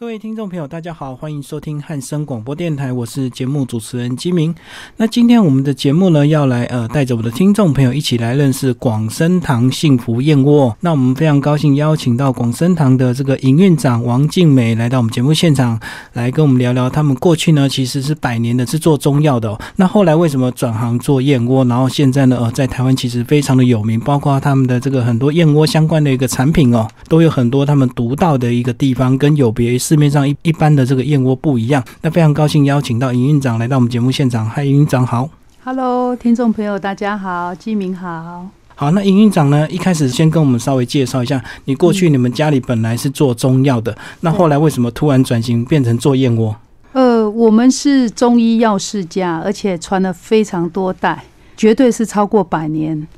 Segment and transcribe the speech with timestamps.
[0.00, 4.54] 各位听众朋友，大家好，欢迎收听汉声广播电台，我是节目主持人金明。
[4.96, 10.74] 那今天我们的节目呢，要来呃，带着我的听众朋友一起来认识广生堂幸福燕窝。
[10.80, 15.78] 那我们非常高兴邀请到广生堂的这个营运长王静美来到我们节目现场，
[16.14, 21.62] 来跟我们聊聊他们过去呢其实是百年的是做中药的，那后来为什么转行做燕窝？
[21.66, 29.89] 然后现在呢，呃，在台湾其实非常的有名，包括他们的这个很多燕窝相关的一个产品哦，都有很多他们独到的一个地方，跟有别于。
[29.90, 34.48] 市面上一一般的这个燕窝不一样，那非常高兴邀请到营运长来到我们节目现场。
[34.48, 35.28] 嗨，营运长好
[35.64, 38.92] ，Hello，听众朋友大家好，基明好，好。
[38.92, 46.54] 那营运长呢，一开始先跟我们稍微介绍一下，你过去你们家里本来是做中药的，那后来为什么突然转型变成做燕窝？
[46.92, 51.24] 呃，我们是中医药世家，而且传了非常多代，
[51.56, 53.08] 绝对是超过百年。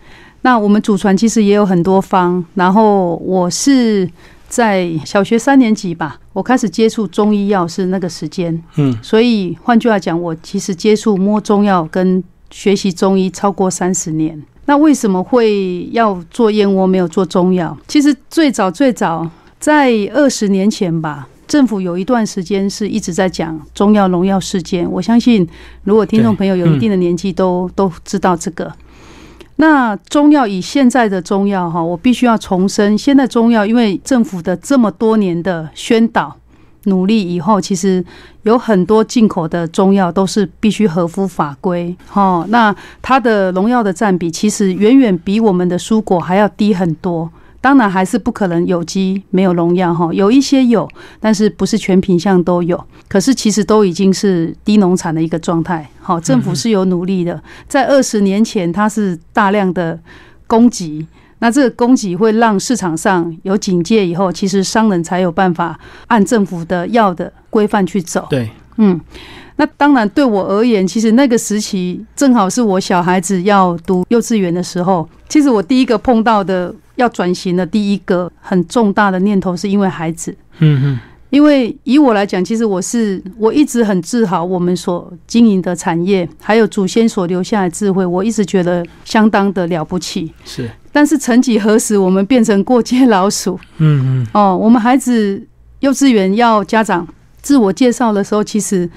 [0.40, 4.08] 那我们祖传其实也有很多方，然后我是。
[4.52, 14.38] 在小学三年级吧，我开始接触中医药是那个时间，嗯，所以换句话讲，我其实接触摸中药跟学习中医超过三十年。
[14.66, 17.74] 那为什么会要做燕窝，没有做中药？
[17.88, 19.26] 其实最早最早
[19.58, 24.86] 在二十年前吧，政府有一段时间是一直在讲中药农药事件。
[24.92, 25.48] 我相信，
[25.84, 28.70] 如果听众朋友有一定的年纪，都都知道这个。
[29.56, 36.34] 那中药以现在的中药哈，我必须要重申，现在中药因为政府的这么多年的宣导
[36.84, 38.04] 努力以后，其实
[38.42, 42.44] 有很多进口的中药都是必须合乎法规哈。
[42.48, 47.30] 那它的农药的占比其实远远比我们的蔬果还要低很多。
[47.62, 50.86] 当然还是不可能有机没有农药哈，有一些有，
[51.20, 52.84] 但是不是全品相都有。
[53.08, 55.88] 可是其实都已经是低农产的一个状态。
[56.00, 59.96] 好，政府是有努力的，在二十年前它是大量的
[60.48, 61.06] 供给，
[61.38, 65.78] 那这个供给会让市场上有警戒以后，其实商人才有办法
[66.08, 68.26] 按政府的药的规范去走。
[68.28, 69.00] 对，嗯。
[69.56, 75.08] 那当然，对我而言，其实那个时期正好是我小孩子要读幼稚园的时候。
[75.28, 80.34] 其实我第一个碰到的要转型的第一个很重大的念头，是因为孩子。
[80.58, 81.00] 嗯嗯。
[81.30, 90.30] 因为以我来讲，其实我是我一直很自豪我们所经营的产业，还有祖先所留下的智慧，我一直觉得相当的了不起。
[90.44, 90.68] 是。
[90.92, 93.58] 但是曾几何时，我们变成过街老鼠。
[93.78, 94.26] 嗯嗯。
[94.34, 95.42] 哦，我们孩子
[95.80, 97.06] 幼稚园要家长
[97.40, 98.90] 自我介绍的时候，其实。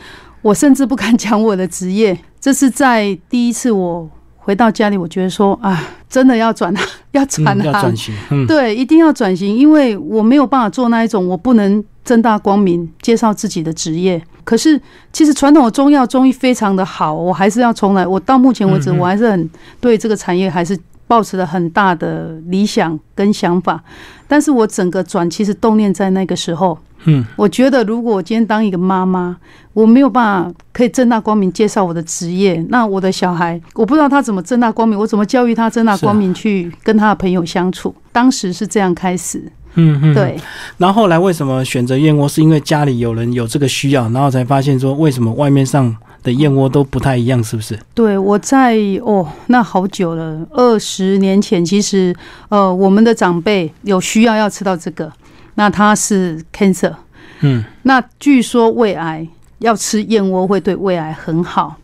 [0.45, 4.07] 我甚至不敢讲我的职业，这是在第一次我
[4.37, 6.71] 回到家里，我觉得说啊，真的要转，
[7.13, 8.13] 要转要转型，
[8.45, 14.21] 对，一定要转型，因为我没有办法做那一种，我不能正大光明介绍自己的职业。
[14.43, 14.79] 可是
[15.11, 18.05] 其实传统的中药中医非常的好，我还是要重来。
[18.05, 19.49] 我到目前为止，我还是很
[19.81, 23.83] 对这个产业还是抱持了很大的理想跟想法，
[24.27, 26.77] 但是我整个转其实动念在那个时候。
[27.07, 29.37] 嗯，我觉得如果我今天当一个妈妈，
[29.73, 37.93] 我没有办法可以正大光明介绍我的职业，那我的小孩，我不知道他怎么正大光明，我怎么教育他正大光明去跟他的朋友相处。
[38.11, 39.39] 当时是这样开始，
[39.75, 40.35] 嗯嗯，对。
[40.79, 42.27] 然后后来为什么选择燕窝？
[42.27, 47.79] 是因为家里有人有这个需要，然后才发现说为什么外面上的燕窝都不太一样，是不是？
[47.93, 52.13] 对，我在哦，那好久了，二十年前，其实
[52.49, 55.09] 呃，我们的长辈有需要要吃到这个。
[55.57, 56.93] 那他是 cancer，
[57.39, 59.25] 嗯，那据说胃癌
[59.59, 61.77] 要吃燕窝会对胃癌很好，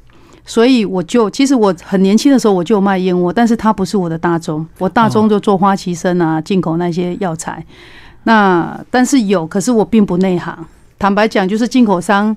[0.46, 7.64] 所以我就其实我很年轻的时候我就卖燕窝，但是它不是我的大宗，我大宗就做花旗参啊，进口那些药材。
[8.24, 10.66] 那但是有，可是我并不内行。
[11.00, 12.36] 坦白讲，就是进口商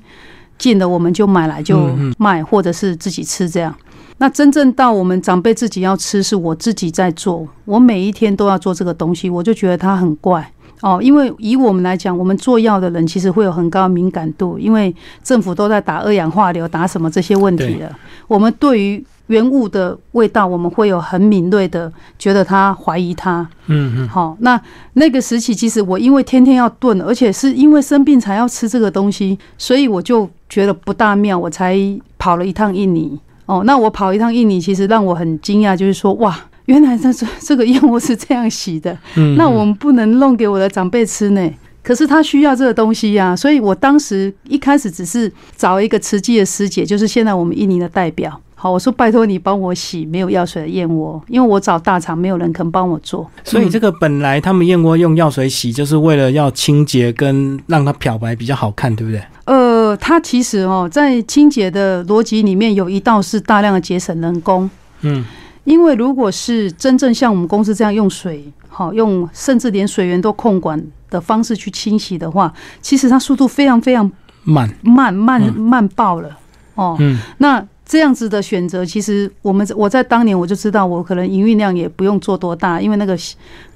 [0.59, 3.75] 进的，我们就买来就卖，或者是自己吃这样。
[4.19, 10.53] 那真正到我们长辈自己要吃，是我自己在做，我每一天都要做这个东西，我就觉得它很怪。
[10.81, 17.91] 哦，因为以我们来讲，我们做药的人其实会有很高敏感度，因为政府都在打二氧化硫，打什么这些问题了。
[18.27, 23.49] 我们对于原物的味道，我们会有很敏锐的觉得他怀疑他。
[23.67, 24.09] 嗯嗯。
[24.09, 24.61] 好，那
[24.95, 31.79] 那个时期，其实我因为天天要炖，而且是因为生病才要吃这个东西，所以我就觉得不大妙，我才
[32.19, 33.19] 跑了一趟印尼。
[33.47, 36.39] 哦，那我跑一趟印尼，其实让我很惊讶，就是说哇。
[36.67, 41.51] 原来这这这个燕窝是这样洗的，嗯那我们不能弄给我的长辈吃呢。
[41.83, 48.41] 可是他需要这个东西呀，所以我当时一开始只是找一个慈济的师姐，就是现在我们印尼的代表。
[48.55, 53.31] 好，我说拜托你帮我洗没有药水的燕窝，因为我找大厂没有人肯帮我做。
[53.45, 59.23] 所以这个本来他们燕窝用药水洗，就是为了要清洁跟让它漂白比较好看，对不对？
[59.45, 64.71] 呃，它其实哦，在清洁的逻辑里面有一道是大量的节省人工。
[65.03, 65.23] 嗯。
[65.65, 74.11] 因为如果是真正像我们公司这样用水，好用，甚至连水源都控管的方式去清洗的话，其实它速度非常非常
[74.45, 76.39] 慢慢慢慢爆了
[76.75, 76.97] 哦。
[77.01, 77.67] 嗯，那。
[77.87, 83.15] 这样子的选择，其实我们我在当年我就知道，我可能营运量也不用做多大，因为那个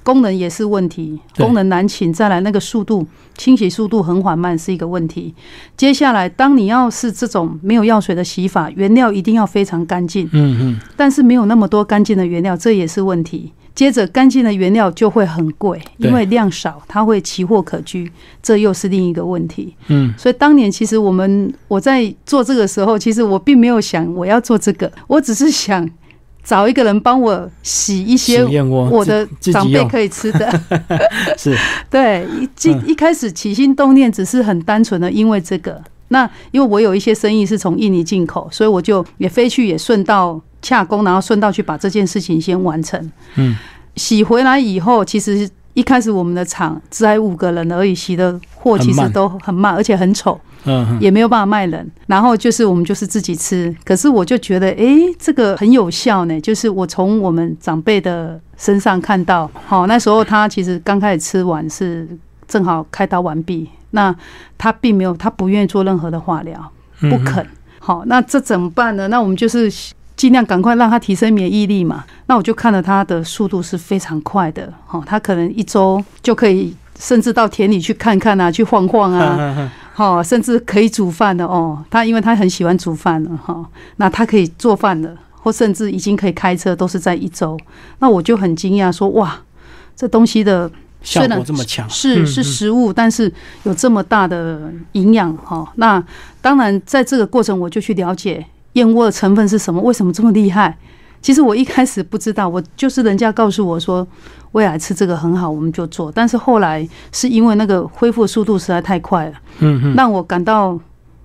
[0.01, 2.11] 功能也是问题，功能难请。
[2.11, 3.05] 再来那个速度
[3.37, 5.33] 清洗速度很缓慢是一个问题。
[5.77, 10.27] 接下来，当你要是这种没有药水的洗法，原料一定要非常干净。
[10.33, 10.79] 嗯嗯。
[10.97, 13.53] 但是没有那么多干净的原料，这也是问题。
[13.79, 18.11] 接着，干净的原料就会很贵，因为量少，它会奇货可居，
[18.43, 19.73] 这又是另一个问题。
[19.87, 25.89] 嗯，所以当年其实我们我在做这个时候，其实我并没有想我要做这个，我只是想
[26.43, 30.61] 找一个人帮我洗一些我的长辈可以吃的。
[31.39, 31.55] 是，
[31.89, 35.81] 对，一一开始起心动念只是很单纯的，因为这个。
[36.09, 40.39] 那因为我有一些生意是从印尼进口，所以我就也飞去，也顺道。
[40.61, 43.11] 洽工，然后顺道去把这件事情先完成。
[43.35, 43.55] 嗯，
[43.95, 51.89] 洗回来以后，其实一开始我们的厂只有五个人而已，洗的货其实都很慢，而且很丑，嗯，也没有办法卖人。
[52.07, 56.41] 然后就是我们就是自己吃，可是我就觉得，哎，这个很有效呢。
[56.41, 62.05] 就是我从我们长辈的身上看到，好，那时候他其实刚开始吃完是
[62.49, 64.13] 正好开刀完毕，那
[64.57, 66.69] 他并没有，他不愿意做任何的化疗，
[66.99, 67.47] 不肯。
[67.79, 69.07] 好，那这怎么办呢？
[69.07, 69.71] 那我们就是。
[70.19, 72.03] 尽量赶快让他提升免疫力嘛。
[72.25, 81.81] 那我就看了他的速度是非常快的，哈，他可能一周就可以，甚至到田里去看看啊，去晃晃啊， 哈，甚至可以煮饭的哦。
[81.89, 83.65] 他因为他很喜欢煮饭了，哈，
[83.95, 87.57] 那他可以做饭了，或甚至已经可以开车，都是在一周。
[87.99, 89.39] 那我就很惊讶，说哇，
[89.95, 90.69] 这东西的
[91.01, 93.31] 效果这么强，是是食物，但是
[93.63, 95.71] 有这么大的营养哈。
[95.75, 96.03] 那
[96.41, 98.45] 当然，在这个过程我就去了解。
[98.73, 99.81] 燕窝的成分是什么？
[99.81, 100.77] 为什么这么厉害？
[101.21, 104.07] 其实我一开始不知道，我就是人家告诉我说，
[104.51, 106.11] 未来吃这个很好，我们就做。
[106.11, 110.79] 但是后来是因为那个恢复速度实在太快了，嗯让我感到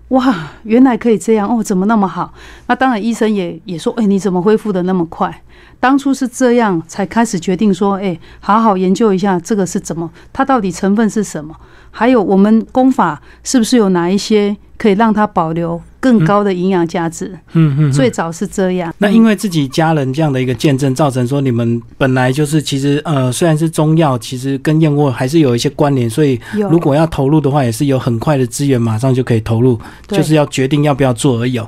[0.09, 2.33] 哇，原来可以这样哦，怎么那么好？
[2.67, 5.43] 那当然医生也也说，哎，你怎么恢复的那么快？
[5.85, 11.55] 当初是这样才开始决定说，哎，好好研究一下这个是怎么，它到底成分是什么？
[11.91, 15.79] 还有我们功法是不是有哪一些可以让它保留？
[16.01, 18.93] 更高的营养价值，嗯嗯，最早是这样。
[18.99, 26.39] 那因为自己家人这样的一个见证，造成说你们本来就是其实呃，虽然是中药，其实跟燕窝还是有一些关联，所以
[26.69, 31.59] 如果要投入的话，也是有很快的资源，马上就可以投入，就是要决定要不要做而已。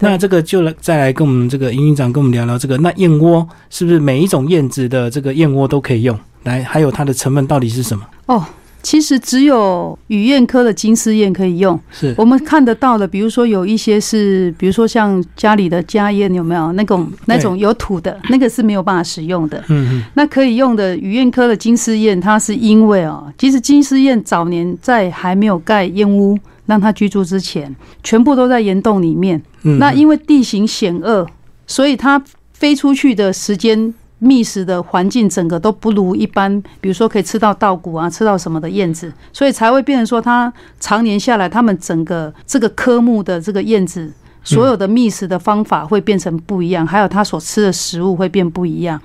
[0.00, 2.76] 那这个就来再来跟我们这个营运长跟我们聊聊这个。
[2.78, 6.18] 那燕窝是不是每一种燕子的这个燕窝都可以用？
[6.44, 8.04] 来，还有它的成分到底是什么？
[8.26, 8.44] 哦。
[8.84, 13.08] 其实只有雨燕科的金丝燕可以用，是我们看得到的。
[13.08, 19.58] 比如说有一些是，比如说像家里的家燕，有没有那种那种有土的那个是没有办法使用的。
[19.68, 20.04] 嗯嗯。
[20.12, 29.42] 那可以用的雨燕科的金丝燕，它是因为哦，其实金丝燕早年在还没有盖燕屋让它居住之前，全部都在岩洞里面。
[29.62, 29.78] 嗯。
[29.78, 31.26] 那因为地形险恶，
[31.66, 32.22] 所以它
[32.54, 33.92] 飞出去的时间。
[34.20, 44.10] 觅食的环境整个都不如一般，比如说可以吃到稻谷啊，吃到什么的燕子，所以才会变成说，它常年下来，它们整个这个科目的这个燕子，
[44.42, 48.98] 所有的觅食的方法会变成不一样，还有它所吃的食物会变不一样。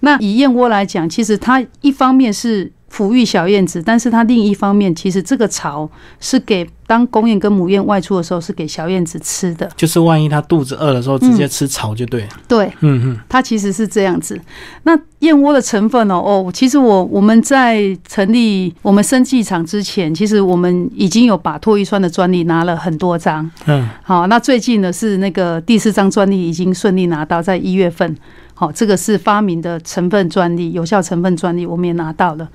[0.00, 2.70] 那以燕窝来讲，其实它一方面是。
[2.92, 5.88] 抚育小燕子，但是它另一方面，其实这个巢
[6.18, 9.70] 是给当公燕跟母燕外出的时候是给小燕子吃的。
[9.76, 12.28] 就是万一它肚子饿的时候，直接吃巢就对了。
[12.48, 14.38] 对，嗯嗯，它其实是这样子。
[14.82, 23.48] 那燕窝的成分哦，哦，其实我我们在成立我们生技厂之前，其实我们已经有把唾液酸的专利拿了很多张。
[23.66, 28.16] 嗯，好，那最近呢是那个第四张专利已经顺利拿到，在一月份。
[28.60, 32.46] 好，这个是发明的成分专利，有效成分专利，我们也拿到了。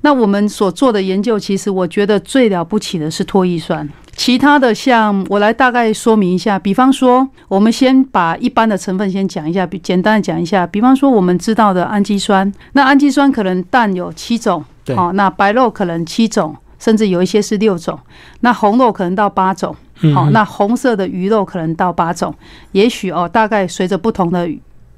[0.00, 3.86] 那我们所做的研究，其实我觉得最了不起的是脱衣酸。
[4.16, 6.58] 其他的，像我来大概说明一下。
[6.58, 10.66] 比方说，我们先把一般的成分先讲一下，简单的讲一下。
[10.66, 14.64] 比方说，我们知道的氨基酸，那氨基酸可能蛋有七种，
[14.96, 17.98] 好，那白肉可能七种，甚至有一些是六种。
[18.40, 19.76] 那红肉可能到八种，
[20.14, 22.34] 好，那红色的鱼肉可能到八种。
[22.72, 24.48] 也许哦，大概随着不同的。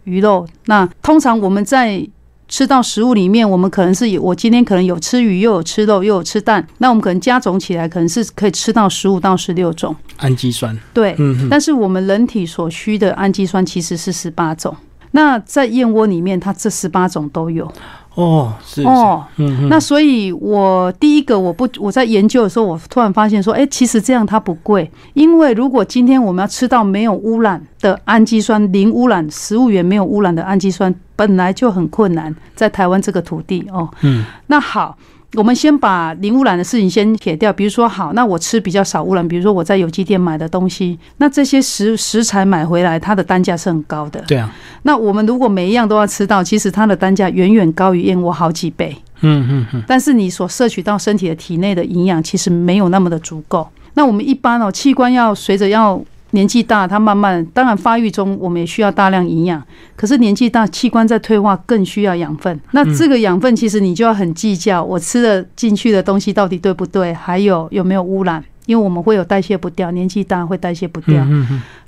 [0.05, 2.07] 鱼肉，那通常我们在
[2.49, 10.79] 吃到食物里面，我们可能是有我今天可能有吃鱼，又有吃肉，又有吃蛋，那我们可能加总起来，可能是可以吃到十五到十六种氨基酸。
[10.93, 14.77] 对，嗯，但是我们人体所需的氨基酸其实是十八种。
[15.13, 17.71] 那在燕窝里面，它这十八种都有。
[18.15, 34.97] 哦，是哦，嗯，那所以，我第一个我不我在研究的时候，我突然发现说，哎，其实这样它不贵，因为如果今天我们要吃到没有污染的氨基酸，零污染食物源没有污染的氨基酸，本来就很困难，在台湾这个土地哦，嗯，那好，
[35.35, 44.21] 我们先把零污染的事情先撇掉，比如说好，那我吃比较少污染，比如说我在有机店买的东西，那这些食食材买回来，它的单价是很高的。
[44.27, 48.95] 对啊，那我们如果每一样都要吃到，其实它的单价远远高于燕窝好几倍。
[49.23, 49.83] 嗯嗯嗯。
[49.87, 53.67] 但是你所摄取到身体的体内的营养，其实没有那么的足够。
[53.95, 56.03] 那我们一般哦，器官要随着要。
[56.33, 59.63] 年纪大，它慢慢当然发育中，我们也需要大量营养。
[59.97, 62.61] 可是年纪大，器官在退化，更需要养分。
[62.73, 67.15] 那这个养分其实你就要很计较，我吃的进去的东西到底对不对？
[67.15, 68.43] 还有有没有污染？
[68.67, 71.27] 因为我们会有代谢不掉，年纪大会代谢不掉。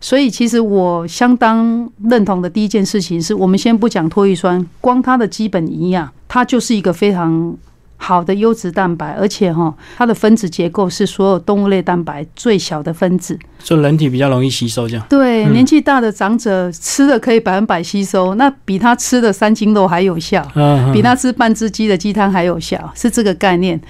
[0.01, 7.57] 所以其实我相当认同的第一件事情是，我们先不讲脱乙酸，光它的基本营养，它就是一个非常。
[8.07, 14.87] 好的优质蛋白，而且哈，它的分子结构是所有动物类蛋白最小的分子，所以人体比较容易吸收。
[14.87, 20.47] 这样对，年纪大的长者吃的可以百分百吸收，那比他吃的三斤肉还有效，
[20.93, 23.81] 比他吃半只鸡的鸡汤还有效，是这个概念。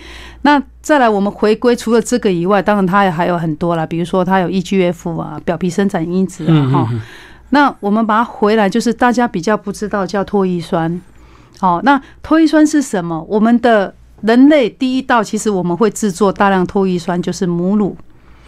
[0.42, 6.90] 那再来，我们回归除了这个以外，当然它也还有很多啦，比如说它有 EGF 啊，表皮生长因子啊，哈。
[7.50, 11.00] 那我们把它回来，就是大家比较不知道叫唾液酸。
[11.60, 13.24] 好，那唾液酸是什么？
[13.28, 17.94] 我们的人类第一道，其实我们会制作大量唾液酸，就是母乳。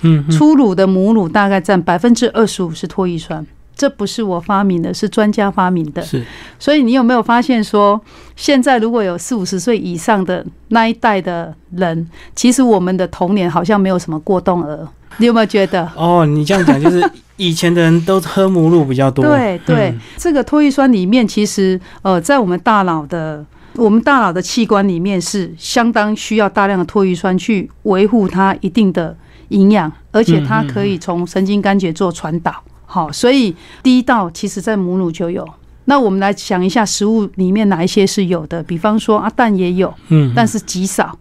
[0.01, 6.03] 嗯，初乳的母乳大概占百分之二十五是唾液酸，这不是我发明的，是专家发明的。
[6.03, 6.25] 是，
[6.59, 8.01] 所以你有没有发现说，
[8.37, 14.87] 现在如果有四五十岁以上的那一代的人，其实我们的童年好像没有什么过动儿。
[15.19, 15.91] 你有没有觉得？
[15.97, 17.03] 哦，你这样讲就是
[17.37, 19.25] 以前的人都喝母乳比较多。
[19.25, 23.45] 对对，这个唾液酸里面其实呃，在我们大脑的。
[23.79, 29.17] 我们大脑的器官里面是相当需要大量的唾液酸去维护它一定的
[29.49, 32.55] 营养，而且它可以从神经干节做传导。
[32.85, 35.47] 好，所以第一道其实在母乳就有。
[35.87, 38.63] 那我们来想一下，食物里面哪一些是有的？
[38.63, 41.17] 比方说啊，蛋也有，嗯，但是极少。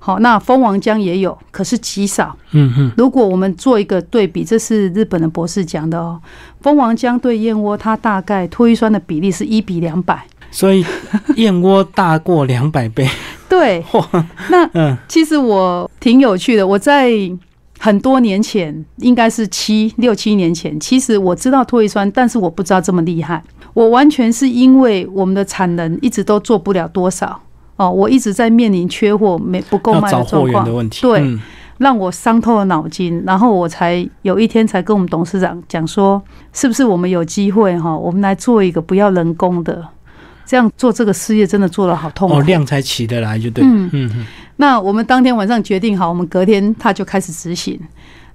[0.00, 2.36] 好，那蜂王浆也有，可是极少。
[2.52, 2.92] 嗯嗯。
[2.96, 6.20] 如果我们做一个对比，这是日本的博士讲的哦，
[6.60, 10.24] 蜂王浆对燕窝，它大概脱衣酸的比例是一比两百。
[10.50, 10.84] 所以
[11.36, 13.08] 燕窝大过两百倍，
[13.48, 13.84] 对。
[14.50, 16.66] 那嗯，其实我挺有趣的。
[16.66, 17.12] 我在
[17.78, 23.42] 很多年前，应该是七六七年前，其实我知道唾液酸，但是我不知道这么厉害。
[23.74, 27.40] 我完全是因为我们的产能一直都做不了多少
[27.76, 30.88] 哦，我一直在面临缺货没不够卖的状况。
[31.00, 31.38] 对，
[31.76, 33.22] 让我伤透了脑筋。
[33.24, 36.20] 然后我才有一天才跟我们董事长讲说，
[36.52, 39.86] 是不是我们有机会哈，我们来做一个不要人工的。
[40.48, 43.62] 这样做这个事业真的做的好痛苦哦，量才起得来就对。
[43.62, 44.26] 嗯嗯。
[44.56, 47.78] 那我们当天晚上决定好，我们隔天他就开始执行。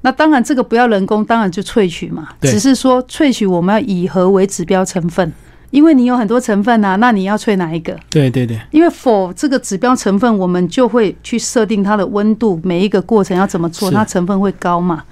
[0.02, 2.30] 那当然这个不要人工，当然就萃取嘛。
[2.40, 5.34] 只是说萃取我们要以何为指标成分？
[5.72, 7.98] 因为你有很多成分啊，那你要萃哪一个？
[8.12, 8.60] 对对对。
[8.70, 15.04] 因为否这个指标成分，我们就会去设定它的温度，每一个过程要怎么做，它成分会高嘛。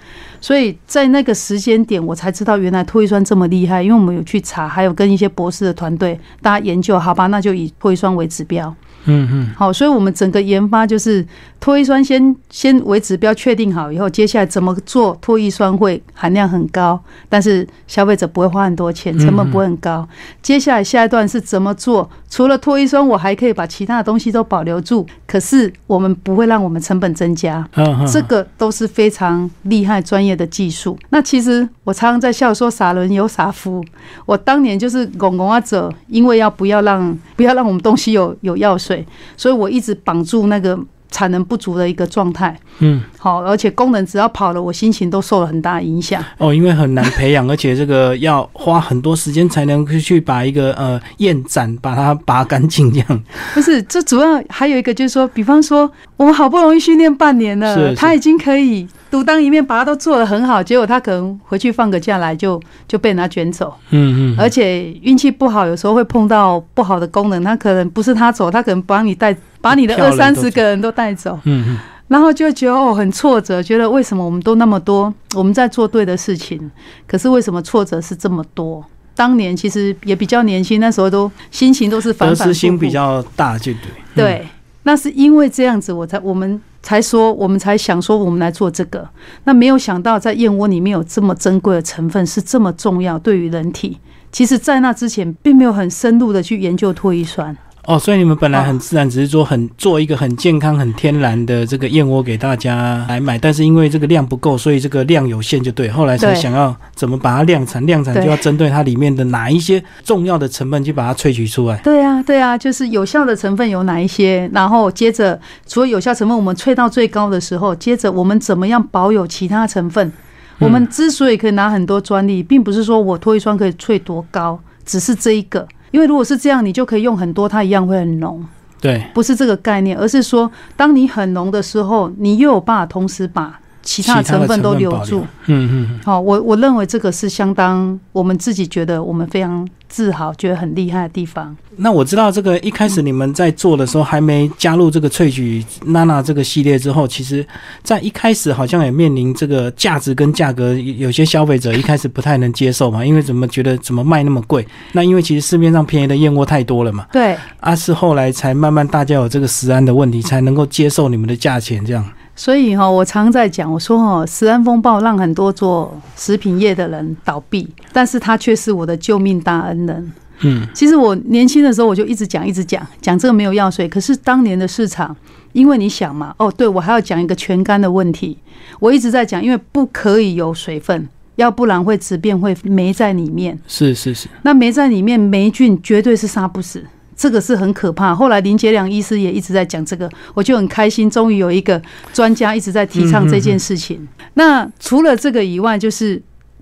[0.42, 8.76] 所以在那个时间点，我才知道原来脱衣酸这么厉害，因为我们有去查，还有跟一些博士的团队大家研究，好吧，那就以脱衣酸为指标。
[9.06, 11.26] 嗯嗯，好，所以我们整个研发就是
[11.60, 20.08] 脱衣酸先先为指标确定好以后，接下来怎么做脱衣酸会含量很高，但是消费者不会花很多钱，成本不会很高。
[20.44, 22.08] 接下来下一段是怎么做？
[22.30, 27.68] 除了脱衣酸，我还可以把其他的东西都保留住，可是我们不会让我们成本增加。
[28.12, 30.98] 这个都是非常厉害专业的技术。
[31.10, 33.84] 那其实我常常在笑说傻人有傻福，
[34.26, 39.06] 我当年就是拱拱啊者，因为要不要让不要让我们东西有有药水。
[39.36, 40.80] 所以我一直绑住那个
[41.12, 42.58] 产能不足的一个状态。
[42.80, 46.24] 嗯，好，而且功能只要跑了，我心情都受了很大影响。
[46.40, 53.24] 哦，因为很难培养，而且这个要花很多时间才能去把一个呃燕盏把它拔干净，这样。
[53.54, 58.88] 不是，这主要还有一个就是说，比方说我们好不容易训练半年了，他已经可以。
[59.12, 63.76] 独当一面，把它都做得很好，结果他可能回去放个假来就就被人家卷走。
[63.90, 71.40] 嗯嗯，而且运气不好，有时候会碰到不好的功能，他可能不是他走，他可能帮你带，把你的 二三十个人都带走。
[71.46, 71.78] 嗯嗯，
[72.08, 76.70] 然后就觉得哦很挫折，觉得为什么我们都那么多，我们在做对的事情，
[77.08, 78.84] 可是为什么挫折是这么多？
[79.16, 83.82] 当年其实也比较年轻，那时候都心情都是反反复复，心比较大，就对。
[84.16, 84.48] 对，
[84.84, 86.62] 那是因为这样子，我才我们。
[86.84, 89.08] 才说，我们才想说，我们来做这个。
[89.44, 94.00] 那没有想到，在燕窝里面有这么珍贵的成分，是这么重要，对于人体。
[94.32, 97.56] 其实，在那之前，并没有很深入的去研究脱衣酸。
[97.86, 105.90] 哦，所以你们本来很自然，只是说很做一个很健康、很天然的这个燕窝给大家来买，但是因为这个量不够，所以这个量有限，就对。
[105.90, 111.78] 后来才想要怎么把它量产，量产就要针对它里面的哪一些重要的成分去把它萃取出来。
[111.84, 120.12] 对啊，对啊，就是有效的成分有哪一些，然后接着除了有效成分我们萃到最高的时候，接着我们怎么样保有其他成分？
[120.60, 125.68] 我们之所以可以拿很多专利，并不是说我脱一霜可以萃多高，只是这一个。
[125.92, 128.44] 因为如果是这样，你就可以用很多，它一样会很浓。
[128.82, 133.60] 对，不是这个概念，而是说，当你很浓的时候，你又有办法同时把。
[133.84, 141.56] 其他的成分都留住，嗯嗯，好，我我认为这个是相当我们自己觉得我们非常自豪、觉得很厉害的地方。
[141.78, 147.46] 那我知道这个一开始你们在做的时候，还没加入这个萃取娜娜这个系列之后，其实，
[147.82, 154.66] 在一开始好像也面临这个价值跟价格，有些消费者一开始不太能接受嘛，因为怎么觉得怎么卖那么贵？
[154.92, 157.08] 那因为其实市面上便宜的燕窝太多了嘛。
[157.12, 162.06] 对，啊，是后来才慢慢大家有这个食安的问题，才能够接受你们的价钱这样。
[162.36, 170.12] 所以哈，我常在讲，我说哈，食安风暴让很多做食品业的人倒闭，但是他却是我的救命大恩人。
[170.44, 173.88] 嗯，其实我年轻的时候我就一直讲，一直讲，讲这个没有药水。
[173.88, 175.16] 可是当年的市场，
[175.54, 178.38] 因为你想嘛，哦，对我还要讲一个全干的问题，
[178.80, 183.60] 我一直在讲，因为不可以有水分，要不然会质变，会霉在里面。
[183.68, 186.84] 是是是，那霉在里面，霉菌绝对是杀不死。
[187.22, 188.16] 这个是很可怕。
[188.16, 191.80] 后来林杰良医师也一直在讲这个，我就很开心，终于有一个
[192.12, 194.08] 专家一直在提倡这件事情。
[194.34, 196.20] 那除了这个以外，就是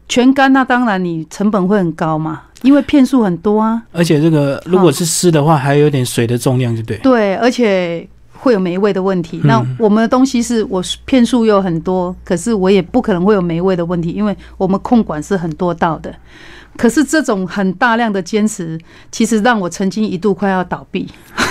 [0.10, 3.82] 全干，那当然你成本会很高嘛，因为片数很多啊。
[3.94, 6.98] 而且这个如果是湿的话，还有点水的重量，就对。
[6.98, 8.06] 对，而且
[8.40, 9.40] 会有霉味的问题。
[9.44, 16.14] 那我们的东西是我片数又很多，可是我也不可能会有霉味的问题，因为我们控管是很多道的。
[16.78, 18.80] 可是这种很大量的坚持，
[19.12, 21.06] 其实让我曾经一度快要倒闭，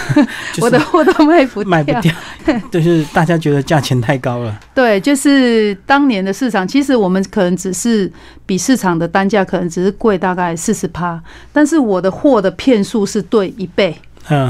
[0.62, 2.10] 我的货都卖不卖不掉，
[2.72, 4.58] 就是大家觉得价钱太高了。
[4.74, 8.10] 对，就是当年的市场，其实我们可能只是
[8.46, 11.20] 比市场的单价可能只是贵大概四十趴，
[11.52, 13.94] 但是我的货的片数是对一倍。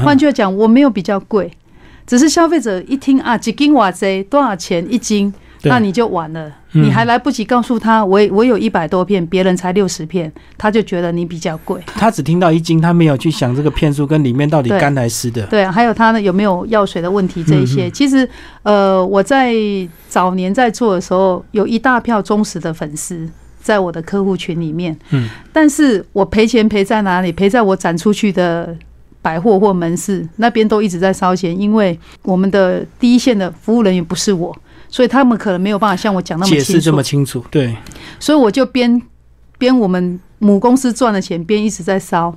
[0.03, 1.51] 换句话讲，我没有比较贵，
[2.09, 5.31] 只是消费者一听啊，几斤瓦贼多少钱一斤？
[5.63, 11.79] 那你就完了，你还来不及告诉他，我我有一百多片，别人才六十片，他就觉得你比较贵。
[11.85, 15.45] 他只听到一斤，他没有去想这个片数跟里面到底干还是湿的。
[15.47, 17.87] 对，还有他呢有没有药水的问题这一些。
[17.91, 18.27] 其实，
[18.63, 19.53] 呃，我在
[20.07, 23.29] 早年在做的时候，有一大票忠实的粉丝
[23.61, 24.97] 在我的客户群里面。
[25.11, 27.31] 嗯，但是我赔钱赔在哪里？
[27.31, 28.73] 赔在我展出去的
[29.21, 34.55] 百货或门市那边都一直在烧钱，因为我们的第一线的服务人员不是我。
[34.91, 37.75] 所以他们可能没有办法像我讲那么解释这么清楚，对。
[38.19, 38.99] 所以我就边
[39.59, 42.35] 边我们母公司赚的钱，边一直在烧，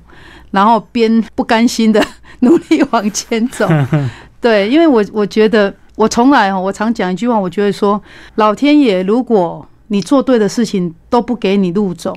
[0.50, 2.04] 然后边不甘心的
[2.40, 3.66] 努力往前走。
[4.38, 7.98] 对，因为我我觉得我从来哈，我常讲一句话，我觉得说，
[8.34, 12.14] 老天爷，如果你做对的事情都不给你路走，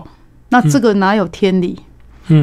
[0.50, 1.78] 那这个哪有天理？
[1.80, 1.84] 嗯，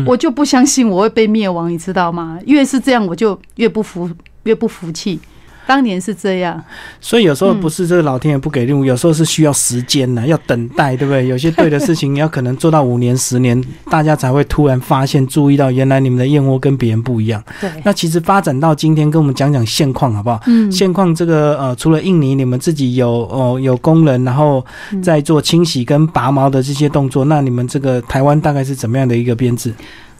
[0.06, 2.38] 我就不相信我会被灭亡，你知道吗？
[2.46, 4.10] 越是这样，我就越不服，
[4.44, 5.18] 越不服气。
[5.66, 6.62] 当年是这样，
[7.00, 11.26] 所以有时候不是这个老天爷不给任务，有时候是需要时间呢，要等待，对不对？
[11.28, 17.42] 有些对的事情，你要可能做到五年、十年， 大家才会突然发现、注意到，原来你们的燕窝跟别人不一样。
[17.60, 20.40] 对，那其实发展到今天，跟我们讲讲现况好不好？
[20.46, 24.64] 嗯，现况这个呃，除了印尼，你们自己有哦有工人，然后
[25.02, 29.72] 在做清洗跟拔毛的这些动作，那你们这个台湾大概是怎么样的一个编制？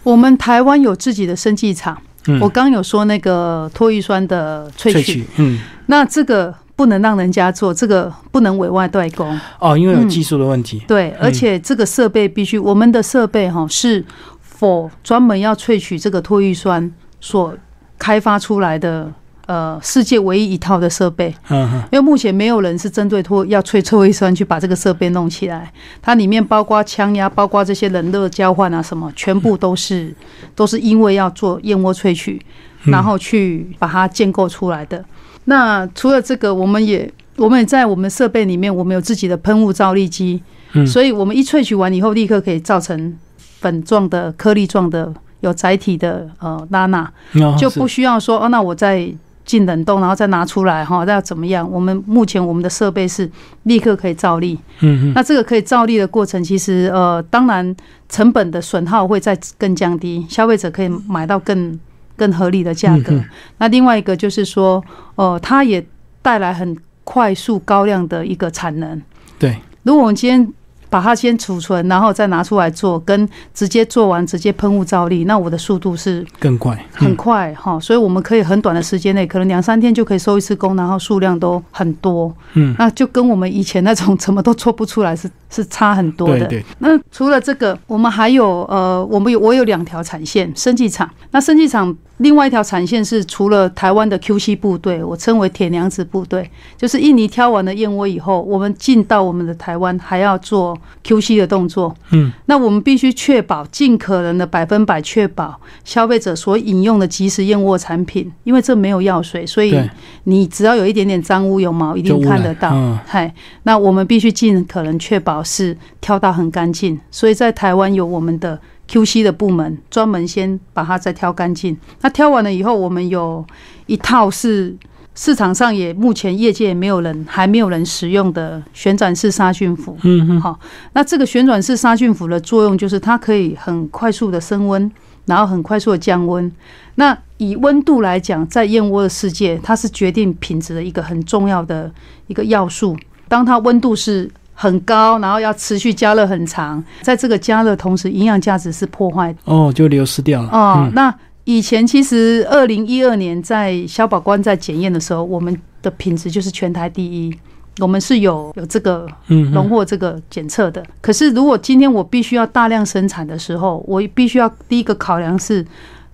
[0.05, 1.99] 我们台湾有自己的生技厂。
[2.41, 9.39] 我刚有说那个脱玉酸的萃取，嗯，那这个不能让人家做，这个不能委外代工。
[9.59, 10.83] 哦，因为有技术的问题。
[10.87, 14.05] 对，而且这个设备必须，我们的设备哈是
[14.41, 17.57] 否专门要萃取这个脱玉酸所
[17.99, 19.13] 开发出来的。
[19.47, 25.73] 呃，世界唯一一套的设备，因为目前没有人是针对脱要萃臭味酸去把这个设备弄起来。
[26.01, 30.15] 它里面包括枪压，包括这些冷热交换啊，什么全部都是
[30.55, 32.41] 都是因为要做燕窝萃取，
[32.85, 35.05] 然后去把它建构出来的。
[35.47, 40.41] 那除了这个，我们也我们也在我们设备里面，我们有自己的喷雾造粒机，
[40.87, 47.13] 所以我们一萃取完以后，立刻可以造成粉状的颗粒状的有载体的呃拉娜，
[47.59, 49.13] 就不需要说哦，那我在
[49.53, 51.71] 进冷冻，然后再拿出来哈，那要怎么样？
[51.71, 53.31] 我们目前我们的设备是
[53.65, 54.59] 立刻可以照例。
[54.81, 55.13] 嗯嗯。
[55.15, 57.77] 那这个可以照例的过程，其实呃，当然
[58.09, 61.79] 成本的损耗会再更降低，消费者可以买到更
[62.17, 63.23] 更合理的价格。
[63.59, 64.83] 那另外一个就是说，
[65.17, 65.85] 呃，它也
[66.23, 69.03] 带来很快速高量的一个产能。
[69.39, 69.59] 对。
[69.83, 70.49] 如果我们今天
[70.93, 77.81] 把它先储存，然后再拿出来做，跟直接做完直接喷雾照例，那我的速度是更快，很快哈。
[77.81, 82.31] 所以我们可以很短的时间内，可能两三天就可以收一次工，然后数量都很多。
[82.53, 86.63] 嗯，那就跟我们以前那种 怎么都做不出来是是差很多的。
[86.79, 91.09] 那除了这个，我们还有呃，我们有我有两条产线，生技厂。
[91.31, 91.95] 那生技厂。
[92.19, 101.93] 另外一条产线是除了台湾的 QC 部队，我称为铁娘子部队，就是印尼挑完了燕窝以后，我们进到我们的台湾还要做 QC 的动作。
[102.13, 109.77] 嗯，那我们必须确保尽可能的百分百确保消费者所饮用的即食燕窝产品，因为这没有药水，所以
[110.25, 112.71] 你只要有一点点脏污有毛，一定看得到。
[112.73, 113.35] 嗯嗨，
[113.65, 118.59] 那我们必须尽可能确保是挑到很干净，所以在台湾有我们的。
[118.89, 121.75] QC 的部门专门先把它再挑干净。
[122.03, 123.43] 那挑完了以后，我们有
[123.87, 124.77] 一套是
[125.15, 129.97] 市场上也目前业界没有人还没有人使用的旋转式杀菌釜。
[130.03, 130.41] 嗯嗯。
[130.41, 130.61] 好，
[130.93, 134.91] 那这个旋转式杀菌釜的作用就是它可以很快速的升温，
[135.25, 136.53] 然后很快速的降温。
[136.97, 141.91] 那以温度来讲，在燕窝的世界，它是决定品质的一个很重要的
[142.27, 142.95] 一个要素。
[143.27, 144.31] 当它温度是
[144.63, 150.89] 很高，然后要持续加热很长，在这个加热同时，营养价值是破坏哦，就流失掉了哦。
[150.95, 157.37] 那以前其实二零一二年在消保官在检验的时候，我们的品质就是全台第一，
[157.81, 160.81] 我们是有有这个嗯荣获这个检测的。
[161.01, 165.67] 可是如果今天我必须要大量生产的时候，我必须要第一个考量是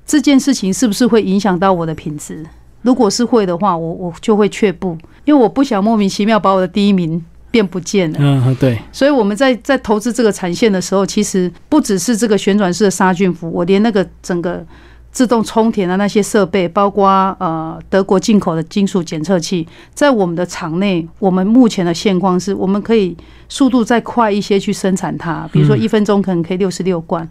[0.07, 2.47] 这件事情是不是会影响到我的品质？
[2.81, 7.23] 如果是会的话，我我就会却步，因为我不想莫名其妙把我的第一名。
[7.51, 8.19] 变不见了。
[8.21, 8.79] 嗯，对。
[8.93, 14.65] 所以我们在在投资这个产线的时候，其实不只是这个旋转式的杀菌服，我连那个整个
[15.11, 17.09] 自动充填的那些设备，包括
[17.41, 23.17] 呃德国进口的金属检测器，在我们的厂内，我们目前的现况是，我们可以
[23.49, 25.49] 速度再快一些去生产它。
[25.51, 27.29] 比如说一分钟可能可以六十六罐。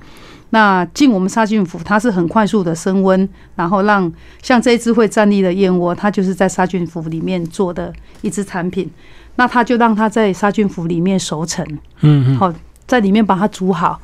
[0.49, 4.09] 那进我们杀菌服，它是很快速的升温，然后让
[4.41, 8.89] 像这一只会站立的燕窝，它就是在杀菌服里面做的一只产品。
[9.37, 11.65] 那他就让它在杀菌釜里面熟成，
[12.01, 12.53] 嗯，好，
[12.85, 13.99] 在里面把它煮好。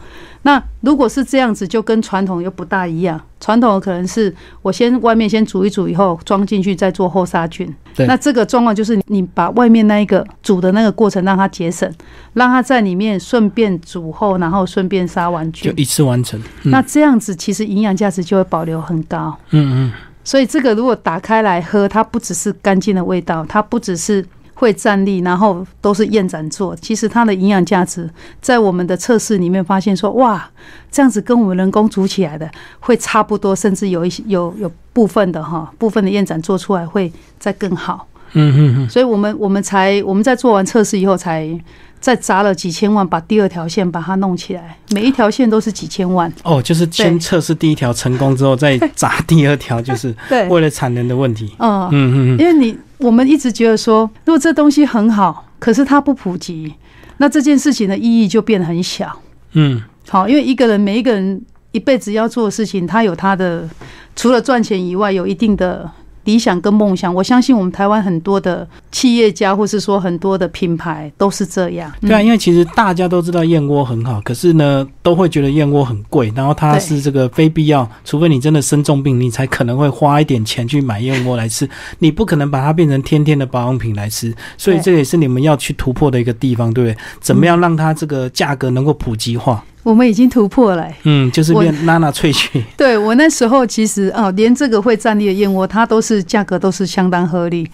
[0.45, 3.19] 那如果是这样子，就跟传统又不大一样。
[3.39, 7.73] 传统可能是我先外面先煮一煮，以后装进去再做后杀菌。
[7.99, 11.89] 那这个状况就是你把外面那一个煮的那个过程让它节省，
[12.33, 16.37] 让它在里面顺便煮后，然后顺便杀完菌，就一次完成。
[16.63, 19.35] 那这样子其实营养价值就会保留很高。
[19.51, 19.91] 嗯嗯。
[20.25, 24.23] 所以这个如果打开来喝，它不只是干净的味道，它不只是。
[24.53, 26.75] 会站立，然后都是燕盏做。
[26.75, 28.09] 其实它的营养价值，
[28.41, 30.49] 在我们的测试里面发现说，哇，
[30.91, 38.07] 这样子跟我们人工煮起来的会差不多，甚至有一些有有部分的哈，部分的燕盏做出来会再更好。
[38.33, 38.89] 嗯嗯嗯。
[38.89, 41.59] 所以我们我们才我们在做完测试以后才。
[42.03, 46.29] 再砸了几千万，把第二条线把它弄起来，每一条线都是几千万。
[46.43, 50.13] 哦，就是先测试第一条成功之后，再砸第二条，就是
[50.49, 51.55] 为了产能的问题。
[51.59, 56.73] 嗯嗯嗯，因为你我们一直觉得说，如果这东西很好，可是它不普及，
[57.17, 59.21] 那这件事情的意义就变得很小。
[59.51, 61.41] 嗯，好，因为一个人每一个人
[61.73, 63.69] 一辈子要做的事情，他有他的
[64.15, 65.91] 除了赚钱以外，有一定的。
[66.23, 71.91] 理想跟梦想，我相信我们台湾很多的企业家，或是说很多的品牌都是这样。
[72.01, 81.69] 对啊，因为其实大家都知道燕窝很好，可是呢，都会觉得燕窝很贵，然后它是这个非必要，除非你真的生重病，你才可能会花一点钱去买燕窝来吃。
[81.99, 86.97] 你不可能把它变成天天的保养品来吃，所以这也是你们要去突破的一个地方，对不对？
[87.19, 89.63] 怎么样让它这个价格能够普及化？
[89.83, 92.63] 我们已经突破了，嗯，就是变娜娜萃取。
[92.77, 97.69] 对我那时候其实哦，连这个会站立的燕窝，它都是价格都是相当合理。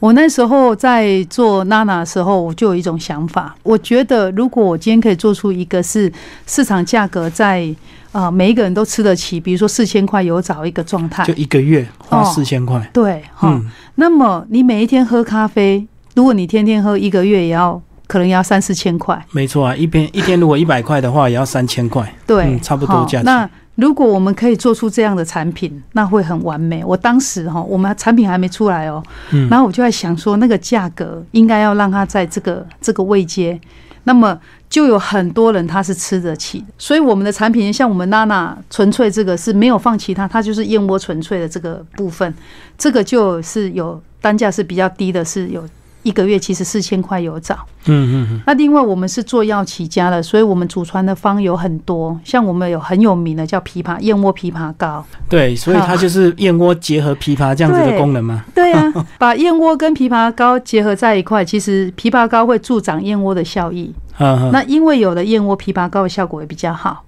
[0.00, 6.12] 我那时候在做娜娜的时候，我就有一种想法，我觉得如果我今天可以做出一个是
[6.44, 7.72] 市场价格在
[8.10, 13.62] 啊每一个人都吃得起，比如说四千块有找一个状态，就一个月花四千块，对，哈，
[13.94, 17.80] 那么你每一天喝咖啡，如果你天天喝，一个月也要。
[18.12, 23.24] 可能要三四千块，没错啊，一边一天如果 一百块的话，也要三千块，对，差不多价钱。
[23.24, 26.84] 那如果我们可以做出这样的产品，那会很完美。
[26.84, 29.02] 我当时哈，我们产品还没出来哦，
[29.48, 33.58] 然后我就在想说，那个价格应该要让它在这个这个位阶，
[34.04, 36.66] 那么就有很多人他是吃得起的。
[36.76, 42.34] 所以我们的产品像我们娜娜纯粹这个是没有放其他，它就是燕窝纯粹的这个部分，
[42.76, 45.66] 这个就是有单价是比较低的，是有。
[46.02, 47.54] 一个月其实四千块有找。
[47.86, 48.40] 嗯嗯嗯。
[48.46, 55.04] 那另外我们是做药起家的，所以我们祖传的方有很多，像我们有很有名的叫枇杷燕窝枇杷膏。
[55.28, 58.44] 对，所以它就是燕窝结合枇杷这样子的功能吗？
[58.54, 63.92] 对啊，把燕窝跟枇杷膏结合在一块，其实枇杷膏会助长燕窝的效益。
[64.52, 67.02] 那因为有了燕窝枇杷膏的效果也比较好。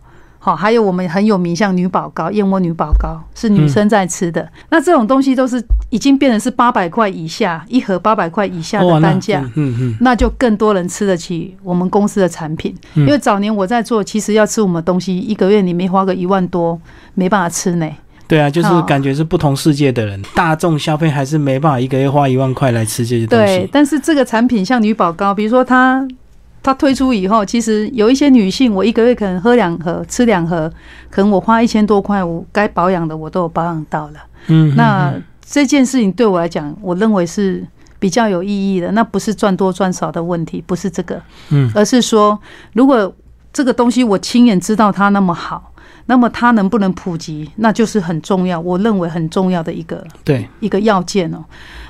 [0.44, 4.46] 好，还有我们很有名，像女宝膏、燕窝女宝膏是女生在吃的。
[4.68, 9.40] 那这种东西都是已经变成是八百块以下一盒，八百块以下的单价。
[9.54, 12.76] 嗯嗯，那就更多人吃得起我们公司的产品。
[12.92, 16.78] 因为早年我在做，其实要吃我们东西，一个月你没花个一万多，
[17.14, 17.88] 没办法吃呢。
[18.28, 23.60] 对啊，就是感觉是不同世界的人，大众消费还是没办法一个月花一万块来吃这些东西。
[23.60, 26.06] 对，但是这个产品像女宝膏，比如说它。
[26.64, 30.72] 它推出以后，其实有一些女性，我一个月可能喝两盒，吃两盒，
[31.10, 34.14] 可能我花一千多块，我该保养的我都有保养到了。
[34.46, 35.12] 嗯，那
[35.44, 37.62] 这件事情对我来讲，我认为是
[37.98, 38.90] 比较有意义的。
[38.92, 42.40] 那不是赚多赚少的问题，不是这个，嗯，而是说，
[42.72, 43.14] 如果
[43.52, 45.70] 这个东西我亲眼知道它那么好，
[46.06, 48.58] 那么它能不能普及，那就是很重要。
[48.58, 51.44] 我认为很重要的一个对一个要件哦。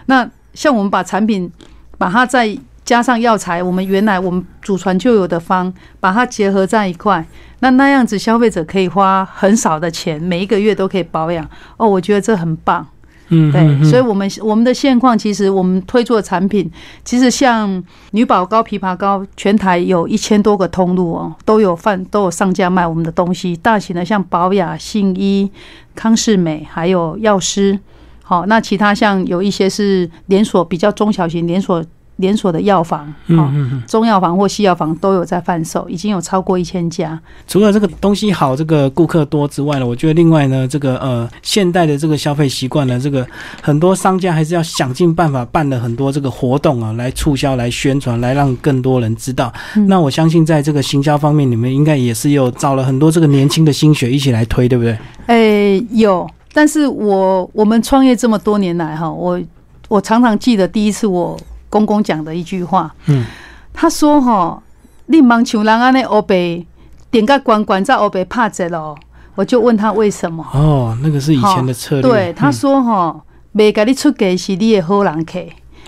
[0.06, 1.48] 那像我们把产品
[1.96, 2.58] 把它在。
[2.84, 7.26] 加上药材，我们原来我们祖传就有的方，把它结合在一块，
[7.60, 11.48] 那那样子消费者可以花很少的钱，每一个月都可以保养。
[11.78, 12.86] 哦，我觉得这很棒。
[13.28, 16.70] 嗯，对，所以我们我们的现况，其实我们推出的产品，
[17.06, 23.56] 其实像女宝膏、枇杷膏，全台有一千多个通路哦，都有贩都有上架卖我们的东西。
[23.56, 25.50] 大型的像宝雅、信医、
[25.94, 27.80] 康士美，还有药师。
[28.22, 31.82] 好，那其他像有一些是连锁，比较中小型连锁。
[32.16, 37.20] 连锁的药房，嗯中药房或西药房都有在贩售，已经有超过一千家。
[37.48, 43.26] 除了这个东西好，这个顾客多之外呢，我觉得另外呢，这个呃，现代的这个消费习惯呢，这个
[43.60, 49.52] 很多商家还是要想尽办法办了很多这个活动啊，来促销、来宣传、来让更多人知道。
[49.88, 54.96] 那我相信在这个行销方面，你们应该也是有找了很多这个年轻的心血一起来推，对不对？
[55.26, 56.28] 诶，有。
[56.52, 59.40] 但是我我们创业这么多年来哈，我
[59.88, 61.36] 我常常记得第一次我。
[61.74, 63.24] 公公讲的一句话，嗯，
[63.72, 64.62] 他说：“哈，
[65.06, 66.64] 你忙像人安尼欧北
[67.10, 68.96] 点个关关在欧北怕着咯。”
[69.34, 70.46] 我就问他为什么？
[70.54, 72.02] 哦，那个是以前的策略。
[72.02, 75.40] 对，他说：“哈，没给你出给是你的好人客，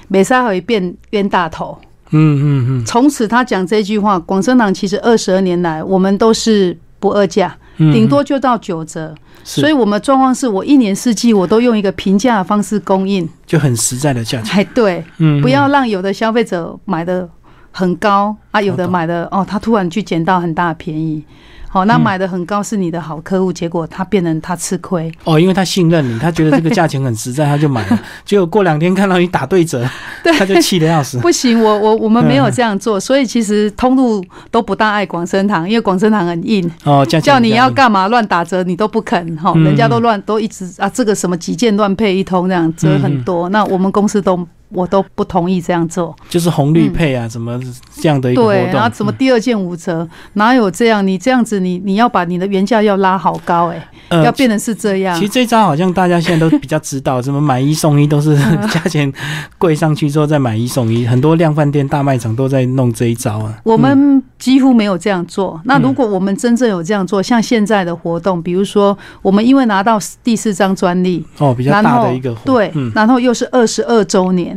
[0.08, 1.78] 没啥会变冤大头。”
[2.10, 2.84] 嗯嗯嗯。
[2.84, 9.14] 从此他讲这句话，广生堂其实二十二年来，我们都是不二价，顶多就到九折。
[9.44, 14.56] 所以，我们状况是我一年四季我都用一个平价的方式供应，就很实在的价钱。
[14.58, 17.28] 哎，对，嗯，不要让有的消费者买的
[17.70, 21.24] 很高啊，有的买的哦，他突然去捡到很大的便宜。
[21.76, 25.12] 哦，那买的很高是你的好客户，结果他变成他吃亏。
[25.24, 28.00] 哦，因为他信任你，他觉得这个价钱很实在，他就买了。
[28.24, 29.86] 结果过两天看到你打对折，
[30.38, 31.18] 他就气得要死。
[31.18, 36.66] 不行，我我我们没有这样做，所以其实通路都不大爱广生堂，因为广生堂很硬。
[36.84, 44.48] 哦，叫你要干嘛乱打折你都不肯哈，人家都乱都一直啊，这个什么几件乱配一通这样折很多，那我们公司都。
[44.68, 47.60] 我都不同意这样做，就是红绿配啊，什么
[48.00, 51.06] 这样的一个活动，然后怎么第二件五折，哪有这样？
[51.06, 53.88] 你这样子，你你要把你的原价要拉好高，哎，
[54.24, 55.14] 要变成是这样。
[55.16, 58.36] 其实这招好像大家现在都比较知道，什么买一送一都是
[58.72, 59.12] 价钱
[59.56, 63.56] 贵上去之后再买一送一，很多量贩店、大卖场都在弄这一招啊。
[63.62, 65.60] 我们几乎没有这样做。
[65.64, 74.55] 那如果我们真正有这样做，像现在的活动，比如说我们因为拿到第四张专利，哦，比较大的一个对，然后又是二十二周年。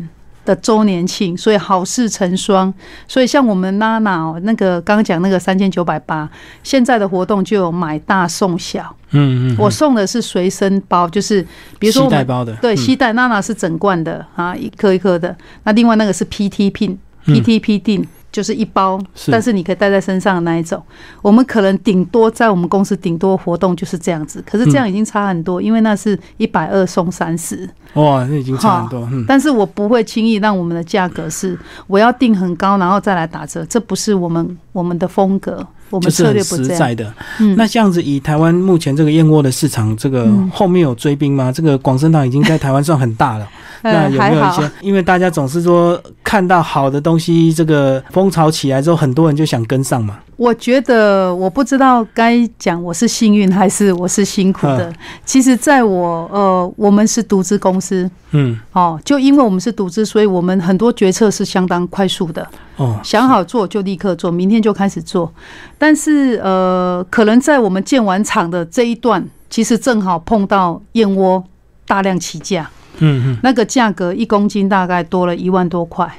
[0.50, 2.74] 的周年庆，所以好事成双，
[3.08, 6.28] 所以像我们娜娜哦，那个刚刚讲那个三千九百八，
[6.64, 11.46] 现在的活动就有买大送小，嗯嗯，我送的是随身包，就是
[11.78, 15.36] 比如说我们包的，对，西带娜娜是整罐的啊，一颗一颗的，
[15.66, 18.08] 那另外那个是 PT 拼 PTP 定。
[18.40, 18.98] 就是一包，
[19.30, 20.82] 但是你可以带在身上的那一种。
[21.22, 27.70] 我们可能顶多在我们公司顶多活动就是这样子，可是这样已经差很多，因为那是一百二送三十。
[27.96, 29.10] 哇，那已经差很多。
[29.28, 35.68] 但是我不会轻易让我们的价格是我要定很高，然后再来打折，这不是我们我们的风格。
[35.90, 37.14] 我们策略不实在的。
[37.56, 41.52] 那这样子，以台湾目前这个燕窝的市场，这个后面有追兵吗？
[41.52, 43.48] 这个广生堂已经在台湾算很大了。
[43.82, 44.70] 那有没有一些？
[44.82, 50.18] 因为大家总是说看到好的东西，这个风潮起来之后，很多人就想跟上嘛。
[50.40, 54.92] 我觉得我不知道该讲我是幸运还是我是辛苦的。
[55.26, 62.48] 其实，在我呃，我们是独资公司，嗯，哦，就因为我们是独资，所以我们很多决策是相当快速的。
[62.78, 65.30] 哦，想好做就立刻做，明天就开始做。
[65.78, 71.44] 但是呃，可能在我们建完厂的这一段，其实正好碰到燕窝
[71.86, 72.70] 大量起价。
[73.00, 76.10] 嗯嗯，那个价格一公斤大概多了一万多块，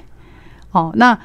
[0.72, 1.18] 哦，那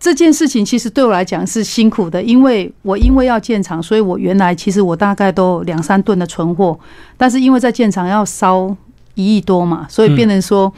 [0.00, 6.78] 这件事情其实对我来讲是辛苦的，因为我因为要建厂，所以我原来其实我大概都两三吨的存货，
[7.16, 8.74] 但是因为在建厂要烧
[9.14, 10.72] 一亿多嘛，所以变成说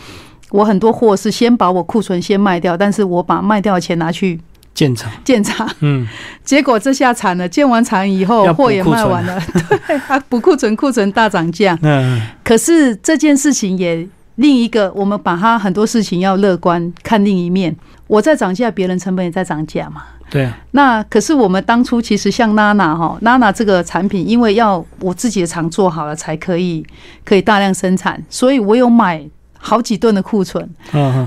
[0.50, 4.40] 我很多货是先把我库存先卖掉，但是我把卖掉的钱拿去
[4.72, 6.06] 建厂，建厂，嗯，
[6.42, 9.38] 结果这下惨了，建完厂以后货也卖完了，
[9.86, 11.78] 对，啊补库存，库存大涨价。
[11.82, 12.22] 嗯。
[12.42, 14.08] 可是这件事情也
[14.40, 17.76] 另一个，我们把它很多事情要乐观看另一面。
[18.06, 20.02] 我在涨价，别人成本也在涨价嘛。
[20.30, 26.84] 对啊，那可是我们当初其实像娜娜哈，娜娜这个产品，因为要我自己的厂做好了才可以
[27.22, 29.22] 可以大量生产，所以我有买
[29.58, 30.66] 好几吨的库存，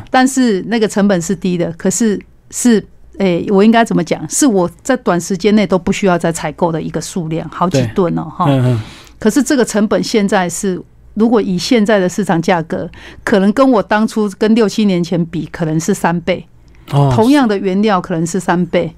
[0.10, 2.84] 但是那个成本是低的，可是是。
[3.20, 4.28] 诶、我应该怎么讲？
[4.28, 8.46] 是我在短时间内都不需要再采购的一个数量，好几对吨哦，哈。
[8.48, 8.82] 嗯嗯，
[9.20, 10.82] 可是这个成本现在是，
[11.16, 12.90] 如果以现在的市场价格，
[13.24, 16.46] 可能跟我当初跟六七年前比，可能是三倍。
[16.92, 18.94] 哦，同样的原料可能是三倍。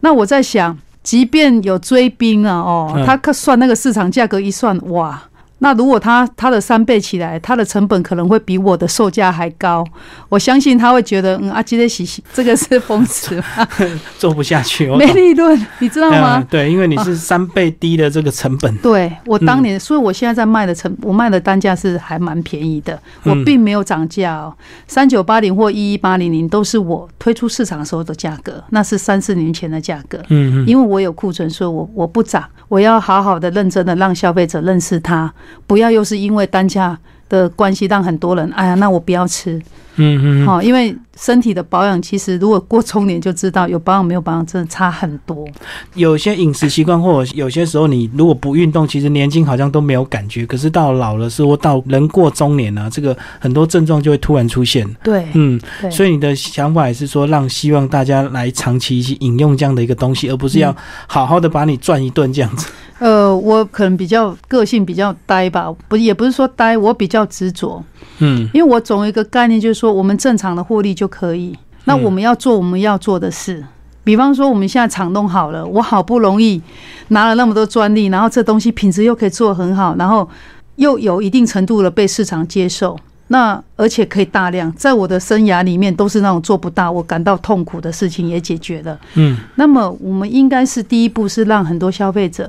[0.00, 5.22] 那我在想，即便有追兵啊，哦嗯，他可算那个市场价格一算，哇！
[5.58, 9.82] 那如果他他的三倍起来，他的成本可能会比我的售价还高。
[10.28, 13.66] 我相信他会觉得，嗯，啊，今天洗洗这个是疯子嘛，
[14.18, 16.38] 做不下去，我没利润，你知道吗？
[16.38, 24.54] 嗯对，因为你是三倍低的这个成本，对我当嗯年，所以我现在在卖的成，我卖的单价是还蛮便宜的，我嗯并没有涨价哦。
[24.86, 30.18] 三九八零或一一八零零都是我推出市场时候的价格，那是三四年前的价格。
[30.28, 35.32] 嗯嗯，因为我有库存，所以我我不涨，我要好好的、认真的让消费者认识它，
[35.66, 39.56] 不要又是因为单价的关系让很多人，哎呀，那我不要吃，
[39.96, 45.46] 嗯嗯嗯，好、因为身体的保养其实如果过中年就知道，有保养没有保养真的差很多。
[45.94, 54.86] 有些饮食习惯，或者有些时候你如果不运动，其实年轻好像都没有感觉，可是到老了时候，到人过中年啊，这个很多症状就会突然出现。
[55.02, 60.74] 对，嗯，对，所以你的想法也是说，让希望大家来长期饮用这样的一个东西，而不是要
[61.06, 62.70] 好好的把你转一顿这样子。
[62.98, 67.84] 呃，我可能比较个性比较呆吧，不也不是说呆，我比较执着，
[68.20, 71.56] 嗯因为我总有一个概念，就是说我们正常的获利就可以。
[71.84, 73.64] 那我们要做我们要做的事，
[74.02, 76.60] 比方说我们现在厂弄好了，我好不容易
[77.08, 80.28] 拿了那么多专利，然后这东西品质又可以做得很好，然后
[80.76, 82.98] 又有一定程度的被市场接受。
[83.28, 88.96] 那而且可以大量，在我的生涯里面都是那种做不到，我感到痛苦的事情也解决了。
[89.14, 92.48] 嗯那么我们应该是第一步是让很多消费者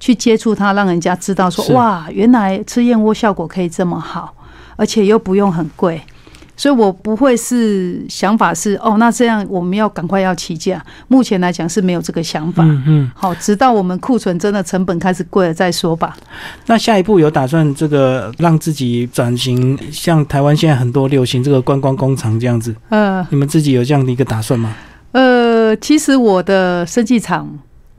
[0.00, 4.34] 去接触它，让人家知道说哇，原来吃燕窝效果可以这么好，
[4.74, 6.02] 而且又不用很贵。
[6.56, 10.82] 所以我不会是想法是哦，那这样我们要赶快要起价。
[11.08, 12.64] 目前来讲是没有这个想法。
[12.64, 13.10] 嗯嗯。
[13.14, 16.16] 好，直到我们库存真的成本开始贵了再说吧。
[16.66, 24.74] 那下一步有打算这个让自己转型，像台湾现在很多流行这个观光工厂这样子，呃你们自己有这样的一个打算吗？
[25.12, 27.48] 呃，其实我的设计厂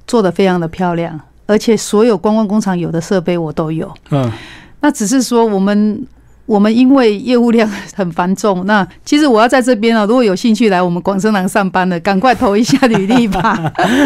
[0.06, 3.94] 做的非常的漂亮，而且所有观光工厂有的设备我都有。
[4.10, 4.32] 嗯
[4.80, 6.06] 那只是说我们
[6.48, 13.56] 我们因为业务量很繁重，那其实我要在这边啊，如果有兴趣来我们广生堂上班的，赶快投一下履历吧。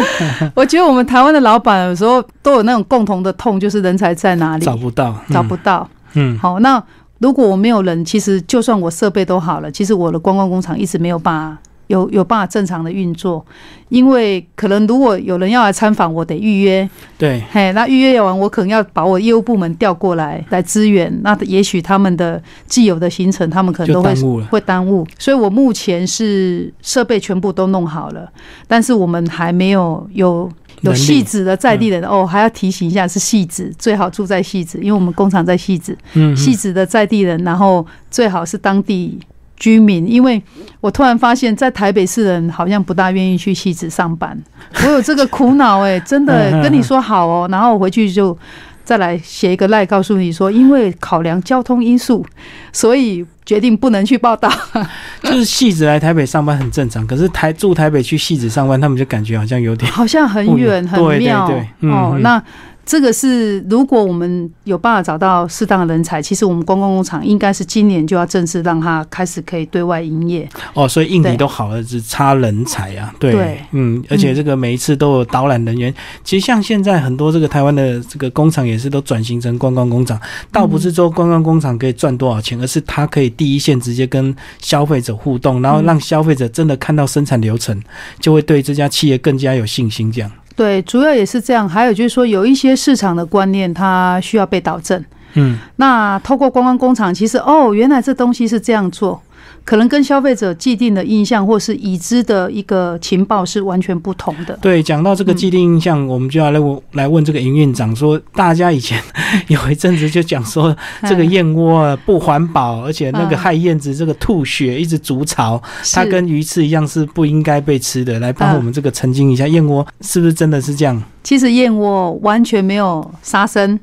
[0.54, 5.88] 我觉得我们台湾的老板有时候都有那种共同的痛，就是人才在哪里找不到，嗯找不到。
[6.14, 6.82] 嗯好，那
[7.20, 11.56] 如果我没有人，其实就算我设备都好了，其实我的观光工厂一直没有办法
[11.92, 13.44] 有有办法正常的运作，
[13.90, 24.46] 因为可能如果有人要来参访，我得预约，对，嘿，那预约完，我可能要把我业务部门调过来来支援，那也许他们的既有的行程，他们可能都会耽。
[24.50, 28.30] 会耽误，所以我目前是设备全部都弄好了，
[28.66, 30.50] 但是我们还没有有
[30.80, 30.96] 有能力。
[30.96, 39.18] 细致的在地人、哦，还要提醒一下是戏子，最好住在戏子，因为我们工厂在戏子，嗯，细子的在地人，然后最好是当地
[39.62, 40.42] 居民，因为
[40.80, 44.36] 我突然发现，在台北市人好像不大愿意去戏子上班，
[44.84, 48.36] 我有这个苦恼哎、 真的跟你说好哦，然后我回去就。
[48.84, 52.26] 再来写一个赖，告诉你说，因为考量交通因素，
[52.72, 54.50] 所以决定不能去报道。
[55.22, 61.64] 就是戏子来台北上班很正常，可是台住台北去戏子上班，他们就感觉好像有点好像很远很妙哦。
[61.80, 62.42] 嗯那
[62.84, 70.48] 这个是如果我们有办法找到适当的人才，其实我们观光工厂应该是今年就要正式让它开始可以对外营业。
[70.74, 73.14] 哦，所以印尼都好了，只差人才啊。
[73.18, 75.94] 对，对嗯，而且这个每一次都有导览人员。
[76.24, 87.80] 其实像现在很多这个台湾的这个工厂也是都转型成观光工厂，倒不是说观光工厂可以赚多少钱，而是它可以第一线直接跟消费者互动，然后让消费者真的看到生产流程，
[88.18, 90.10] 就会对这家企业更加有信心。
[90.10, 91.68] 这样，对，主要也是这样。
[91.68, 95.02] 还有就是说，有一些市场的观念，它需要被导正。
[95.34, 99.20] 嗯那透过观光工厂，其实哦，原来这东西是这样做。
[99.64, 104.58] 可能跟消费者既定的印象或是已知的一个情报是完全不同的。
[104.60, 109.00] 对，讲到这个既定印象，我们就要来问来问这个营运长说，大家以前
[109.48, 110.76] 有一阵子就讲说
[111.08, 118.18] 这个燕窝不环保，而且那个害燕子这个吐血一直筑巢，它跟鱼翅一样是不应该被吃的。
[118.18, 121.02] 来帮我们这个澄清一下，燕窝是不是真的是这样？
[121.22, 123.78] 其实燕窝完全没有杀生。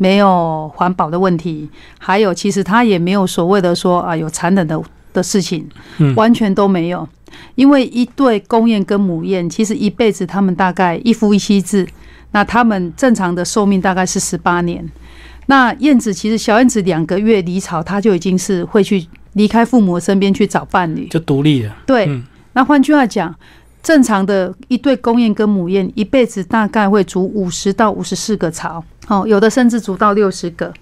[0.00, 1.68] 没有环保的问题，
[1.98, 4.80] 还有其实它也没有所谓的说啊有残忍的
[5.18, 5.68] 的事情，
[6.16, 7.06] 完全都没有。
[7.56, 11.86] 因为一对公燕跟母燕，其实一辈子他们大概一夫一妻制，
[12.30, 14.82] 那他们正常的寿命大概是十八年。
[15.46, 21.76] 那燕子其实小燕子两个月离巢，它就已经是会去离开父母身边去找伴侣，就独立了。
[21.84, 22.08] 对，
[22.54, 23.34] 那换句话讲。
[23.80, 30.74] 正常的一对公燕跟母燕一辈子大概会筑五十到五十四个巢，哦，有的甚至筑到六十个。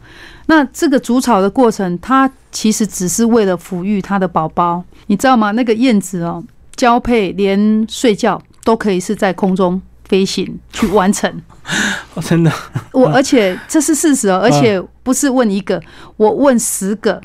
[0.47, 5.51] 那这个筑巢的过程，它其实只是为了抚育它的宝宝，你知道吗？
[5.53, 6.43] 那个燕子哦，
[6.75, 11.31] 交配连睡觉都可以是在空中飞行去完成。
[12.23, 12.53] 真的，
[12.93, 15.83] 我而且这是事实哦，而且 不是问一个，
[16.17, 17.21] 我问十个，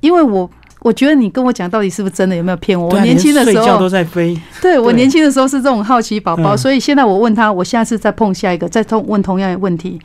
[0.00, 0.50] 因为我。
[0.82, 2.36] 我觉得你跟我讲到底是不是真的？
[2.36, 2.88] 有没有骗我？
[2.90, 4.40] 我年轻的时候都在飞。
[4.62, 10.00] 对我年轻的时候是这种好奇宝宝，所以现在我问他，我下次再碰下一个，再同问同样的问题。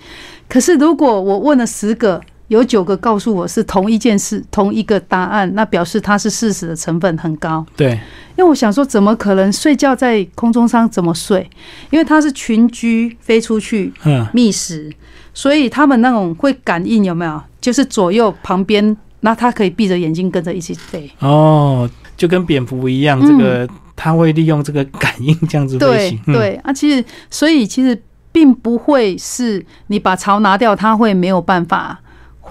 [0.50, 2.20] 可是如果我问了十个，
[2.52, 7.66] 有九个告诉我是同一件事、同一个答案，那表示它是事实的成分很高。
[7.78, 7.92] 对，
[8.36, 11.50] 因为我想说，怎么可能睡觉在空中上怎么睡？
[11.92, 14.92] 因为它是群居飞出去嗯觅食，
[15.34, 17.42] 所以他们那种会感应有没有？
[17.62, 18.98] 就是左右旁边。
[19.24, 21.88] 那它可以闭着眼睛跟着一起飞哦，
[22.18, 26.20] 就跟蝙蝠一样，这个它会利用这个感应这样子飞行。
[26.26, 27.96] 对对啊，其实所以其实
[28.32, 32.02] 并不会是你把巢拿掉，它会没有办法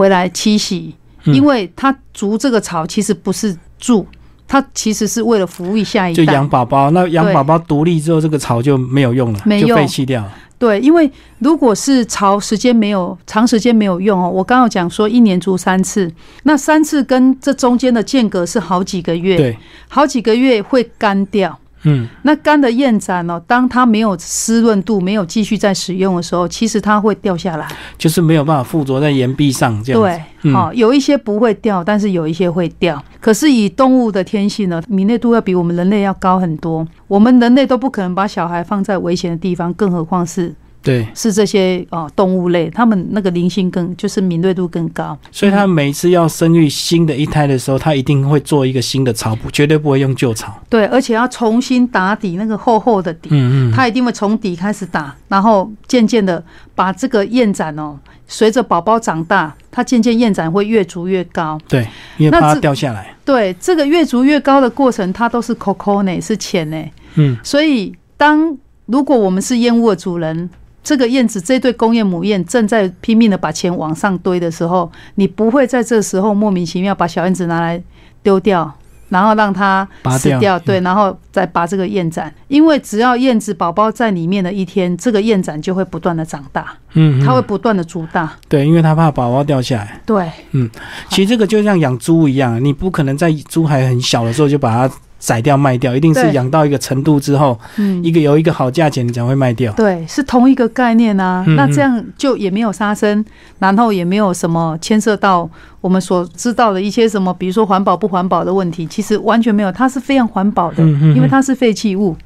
[0.01, 0.95] 回来栖息，
[1.25, 4.07] 因为它筑这个巢其实不是住，
[4.49, 6.91] 它其实是为了服务下一代，就养宝宝。
[6.93, 10.27] 那养宝宝独立之后，这个巢就没有用了，就废弃掉。
[10.59, 16.11] 对，因为如果是巢时间没有长时间没有用哦，我刚刚讲说一年筑三次，
[16.45, 19.59] 那三次跟这中间的间隔是好几个月，对，
[19.91, 21.59] 好几个月会干掉。
[21.83, 27.67] 嗯，那干的燕盏哦，当它没有湿润度，没有继续在使用的时候，其实它会掉下来，
[27.97, 30.01] 就是没有办法附着在岩壁上这样。
[30.01, 33.03] 对，好，有一些不会掉，但是有一些会掉。
[33.21, 36.87] 可是以动物的天性呢，敏锐度要比我们人类要高很多。
[37.09, 40.55] 我们人类都不可能把小孩放在危险的地方，更何况是。
[40.83, 50.51] 对，是这些哦，动物类，它们那个灵性更就是敏锐度更高，所以它每次要生育新的一胎的时候，它一定会做一个新的巢补，绝对不会用旧巢。
[50.71, 56.43] 对，而且要重新打底，那个厚厚的底，嗯嗯，它一定会从底开始打，然后渐渐的
[56.75, 61.61] 把这个燕盏哦，随着宝宝长大，它渐渐燕盏会越筑越高。
[61.69, 63.15] 对，因为怕它掉下来。
[63.23, 66.83] 对，这个越筑越高的过程，它都是 coco 呢，是钱呢。
[67.17, 68.57] 嗯，所以当
[68.87, 70.49] 如果我们是燕窝的主人。
[70.83, 77.83] 这个燕子，这对公燕母燕正在拼命的把钱往上堆的时候，你不会在这时候莫名其妙把小燕子拿来
[78.23, 78.73] 丢掉，
[79.11, 79.87] 然后让它
[80.19, 90.69] 死掉，对，然后再拔这个燕盏，因为只要燕子宝宝在里面的一天，这个燕盏就会不断的长大，嗯，它会不断的筑大，对，因为它怕宝宝掉下来，对，嗯，
[91.11, 94.95] 其实这个就像养猪一样，你不可能在猪还很小的时候就把它。
[95.21, 99.71] 宰掉卖掉，一定是养到一个程度之后，嗯一个有一个好价钱，你才会卖掉。
[99.75, 101.45] 对，是同一个概念啊。
[101.47, 103.23] 那这样就也没有杀生，
[103.59, 105.49] 然后也没有什么牵涉到
[105.83, 112.17] 我们所知道的一些什么，比如说环保不环保的问题，其实完全没有，它是非常环保的，因为它是废弃物，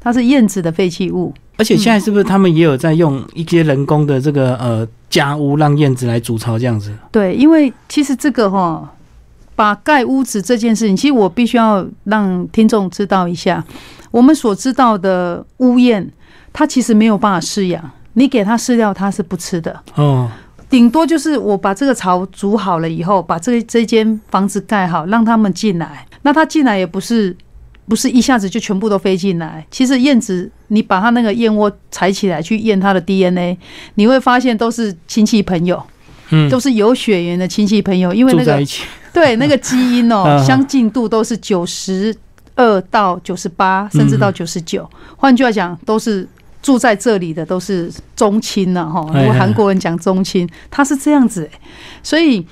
[0.00, 1.32] 它是燕子的废弃物。
[1.58, 6.90] 而且现在是不是他们也有在用一些人工的这个呃家屋，让燕子来筑巢这样子？
[7.12, 8.90] 对，因为其实这个哈。
[9.58, 13.64] 把盖屋子这件事情，其实我必须要让听众知道一下，
[14.12, 16.08] 我们所知道的屋燕，
[16.52, 19.82] 它其实没有办法饲养，你给它饲料，它是不吃的。
[19.96, 20.30] 哦，
[20.70, 26.06] 顶多就是我把这个巢煮好了以后，把这这间房子盖好，让他们进来。
[26.22, 27.36] 那它进来也不是
[27.88, 29.66] 不是一下子就全部都飞进来。
[29.72, 33.58] 其实燕子，你把它那个燕窝采起来去验它的 DNA，
[33.96, 35.82] 你会发现都是亲戚朋友，
[36.30, 38.64] 嗯，都是有血缘的亲戚朋友，因为那个。
[39.12, 42.14] 对，那个基因哦， 相近度都是九十
[42.54, 44.88] 二到九十八，甚至到九十九。
[45.16, 46.28] 换句话讲，都是
[46.62, 49.00] 住在这里的，都是宗亲了哈。
[49.14, 51.48] 如果韩国人讲宗亲，他是这样子。
[52.02, 52.46] 所以，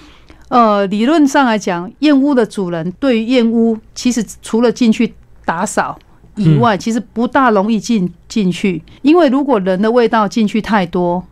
[0.49, 5.99] 呃，理论上来讲，燕屋的主人对于燕屋，其实除了进去打扫
[6.37, 11.25] 以外，其实不大容易进进去，因为如果人的味道进去太多，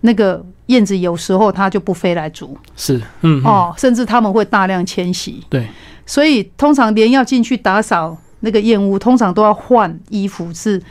[0.00, 0.44] 那个。
[0.66, 5.66] 燕子有时候它就不飞来煮，是，嗯，哦，甚至他们会大量迁徙，对。
[6.04, 10.82] 所以通常连要进去打扫那个燕屋，通常都要换衣服，是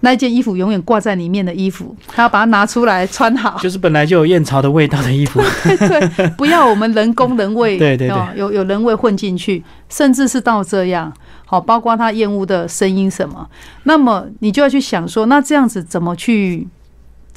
[0.00, 3.58] 那件衣服永远挂在里面的衣服，他要把它拿出来穿好。
[3.60, 5.40] 就是本来就有燕巢的味道的衣服，
[5.78, 11.12] 对，不要我们人工人味， 对对对，有有人味混进去，甚至是到这样，
[11.46, 13.48] 好，包括它燕屋的声音什么，
[13.84, 16.66] 那么你就要去想说，那这样子怎么去？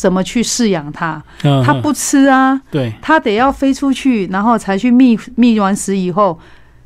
[0.01, 1.23] 怎么去饲养它？
[1.63, 6.39] 它不吃啊，对，它得要飞出去，然后才去觅觅完食以后，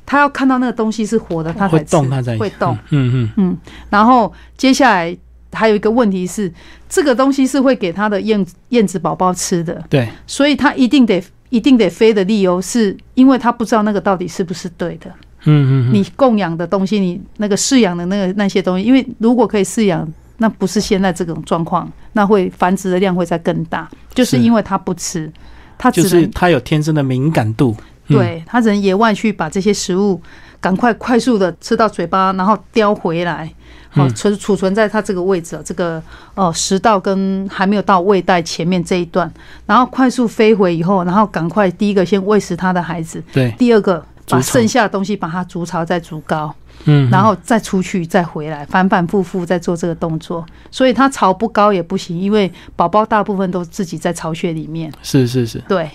[0.06, 2.78] 它要看到那个东西是活的，它会动，它才会动。
[2.90, 3.58] 嗯嗯嗯。
[3.90, 5.18] 然后接下来
[5.54, 6.52] 还有一个问题是，
[6.90, 15.10] 这个东西是会给它的燕燕子宝宝吃的，对，所以它一定得一定得飞的理由，是因为它不知道那个到底是不是对的。
[15.46, 15.94] 嗯嗯。
[15.94, 20.06] 你供养的东西，你那个饲养的那个那些东西，因为如果可以饲养。
[20.38, 25.32] 那不是现在这种状况，那会繁殖的量会再更大，就是因为它不吃，
[25.78, 27.76] 它就是它有天生的敏感度，
[28.08, 30.22] 对，它只能野外去把这些食物
[30.60, 33.50] 赶快快速的吃到嘴巴，然后叼回来，
[33.90, 36.02] 好存储存在它这个位置，这个
[36.34, 39.32] 哦食道跟还没有到胃袋前面这一段，
[39.66, 46.54] 然后快速飞回以后，然后赶快第一个先喂食它的孩子，对，第二个把剩下的东西把它筑巢再筑高。
[46.86, 54.92] 嗯，然后再出去，再回来，反反复复在做这个动作，所以它巢不高也不行，因为宝宝大部分都自己在巢穴里面。
[55.02, 55.90] 是是是，对。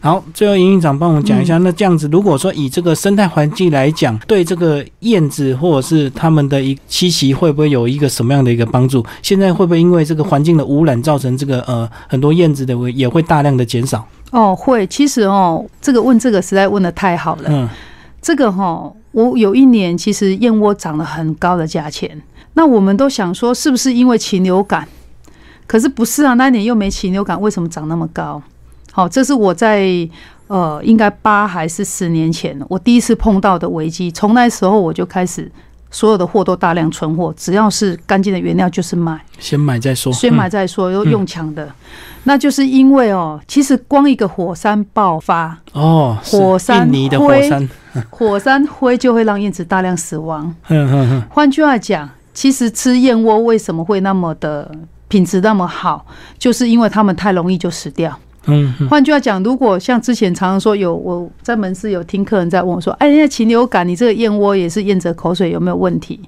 [0.00, 9.04] 然后最后营运长帮我们讲一下，那这样子，如果说以这个生态环境来讲，对这个燕子或者是它们的一栖息，会不会有一个什么样的一个帮助？
[9.22, 14.06] 现在会不会因为这个环境的污染，造成这个呃很多燕子的也会大量的减少？
[14.30, 14.86] 哦，会。
[14.86, 17.44] 其实哦，这个问这个实在问的太好了。
[17.48, 17.68] 嗯。
[18.22, 22.20] 这个哈，我有一年其实燕窝涨了很高的价钱，
[22.54, 24.86] 那我们都想说是不是因为禽流感？
[25.66, 28.42] 可是不是啊，那一年又没禽流感，为什么涨那么高？
[28.92, 29.86] 好，这是我在
[30.48, 34.10] 呃，应该八还是十年前，我第一次碰到的危机。
[34.10, 35.50] 从那时候我就开始。
[35.92, 41.68] 所有的货都大量存货，只要是干净的原料就是买，先买再说，先买再说，又用抢的，
[42.22, 47.68] 那就是因为哦，其实光一个火山爆发哦，火山灰，火山
[48.66, 50.54] 灰就会让燕子大量死亡。
[51.28, 54.70] 换句话讲，其实吃燕窝为什么会那么的
[55.08, 56.06] 品质那么好，
[56.38, 58.18] 就是因为它们太容易就死掉。
[58.46, 66.18] 嗯，换句话讲，如果像之前常常说有我在门市有听客人在问我说，哎，人家禽流感，你这个燕窝也是燕子口水有没有问题？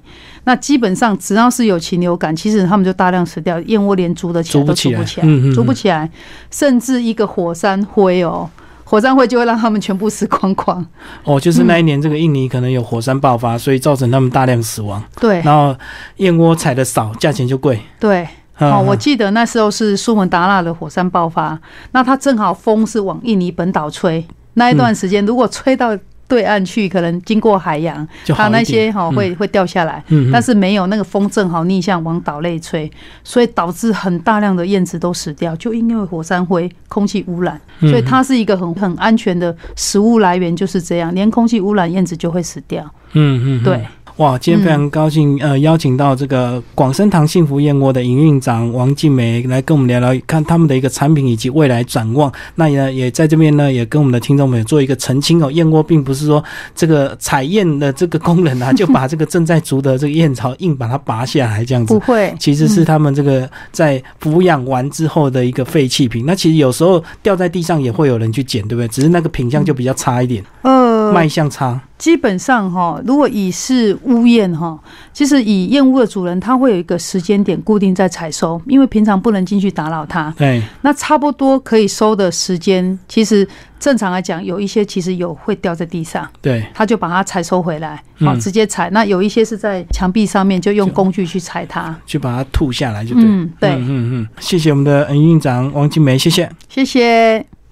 [0.43, 6.07] 那基本上只要是有禽流感，其实他们就大量死掉，燕窝连筑的起来都筑不起来，筑不起来，
[6.51, 8.47] 甚至一个火山灰哦，
[8.93, 10.85] 火山灰就会让他们全部死光光。
[11.23, 15.03] 哦，就是那一年这个印尼可能有火山爆发，所以造成他们大量死亡。
[15.19, 15.75] 对，然后
[16.17, 17.81] 燕窝采的少，价钱就贵。
[17.99, 18.27] 对。
[18.59, 21.59] 哦，我记得那时候是苏门答腊的火山爆发，
[21.91, 24.23] 那它正好风是往印尼本岛吹，
[24.53, 32.91] 那一段时间如果吹到对岸去，可能经过海洋，它那些哈会会掉下来，但是没有那个风正好逆向往岛内吹，
[33.23, 42.83] 所以导致很大量的燕子都死掉，就因为火山灰空气污染，所以它是一个很很安全的食物来源，就是这样，连空气污染燕子就会死掉。
[43.13, 43.85] 嗯嗯，对。
[44.17, 52.31] 哇，今天非常高兴，呃，邀请到这个广生堂幸福燕窝的营运长王静梅来跟我们聊聊，看他们的一个产品以及未来展望。
[52.53, 56.43] 那也也在这边呢，也跟我们的听众朋友做一个澄清哦，燕窝并不是说
[56.75, 66.23] 这个采燕的这个工人啊，就把这个正在筑的这个燕巢硬把它拔下来这样子，不会，其实是他们这个在抚养完之后的一个废弃品。
[66.25, 68.87] 那其实有时候掉在地上也会有人去捡，对不对？
[68.89, 70.82] 只是那个品相就比较差一点，呃，
[71.13, 71.79] 卖相差。
[71.97, 74.77] 基本上哈，如果以是屋燕哈，
[75.13, 80.33] 其实以燕屋的主人，他会有一个时间点固定在采收，因为平常不能进去打扰它。
[80.37, 83.47] 对，那差不多可以收的时间，其实
[83.79, 88.89] 正常来讲，有一些其实有会掉在地上，对，他就把它采收回来，好直接采。
[88.89, 93.23] 那有一些是在墙壁上面，就用工具去采它，去把它吐下来就对。
[93.23, 97.62] 嗯，对，嗯嗯，谢谢我们的营运长王金梅，谢谢，谢谢。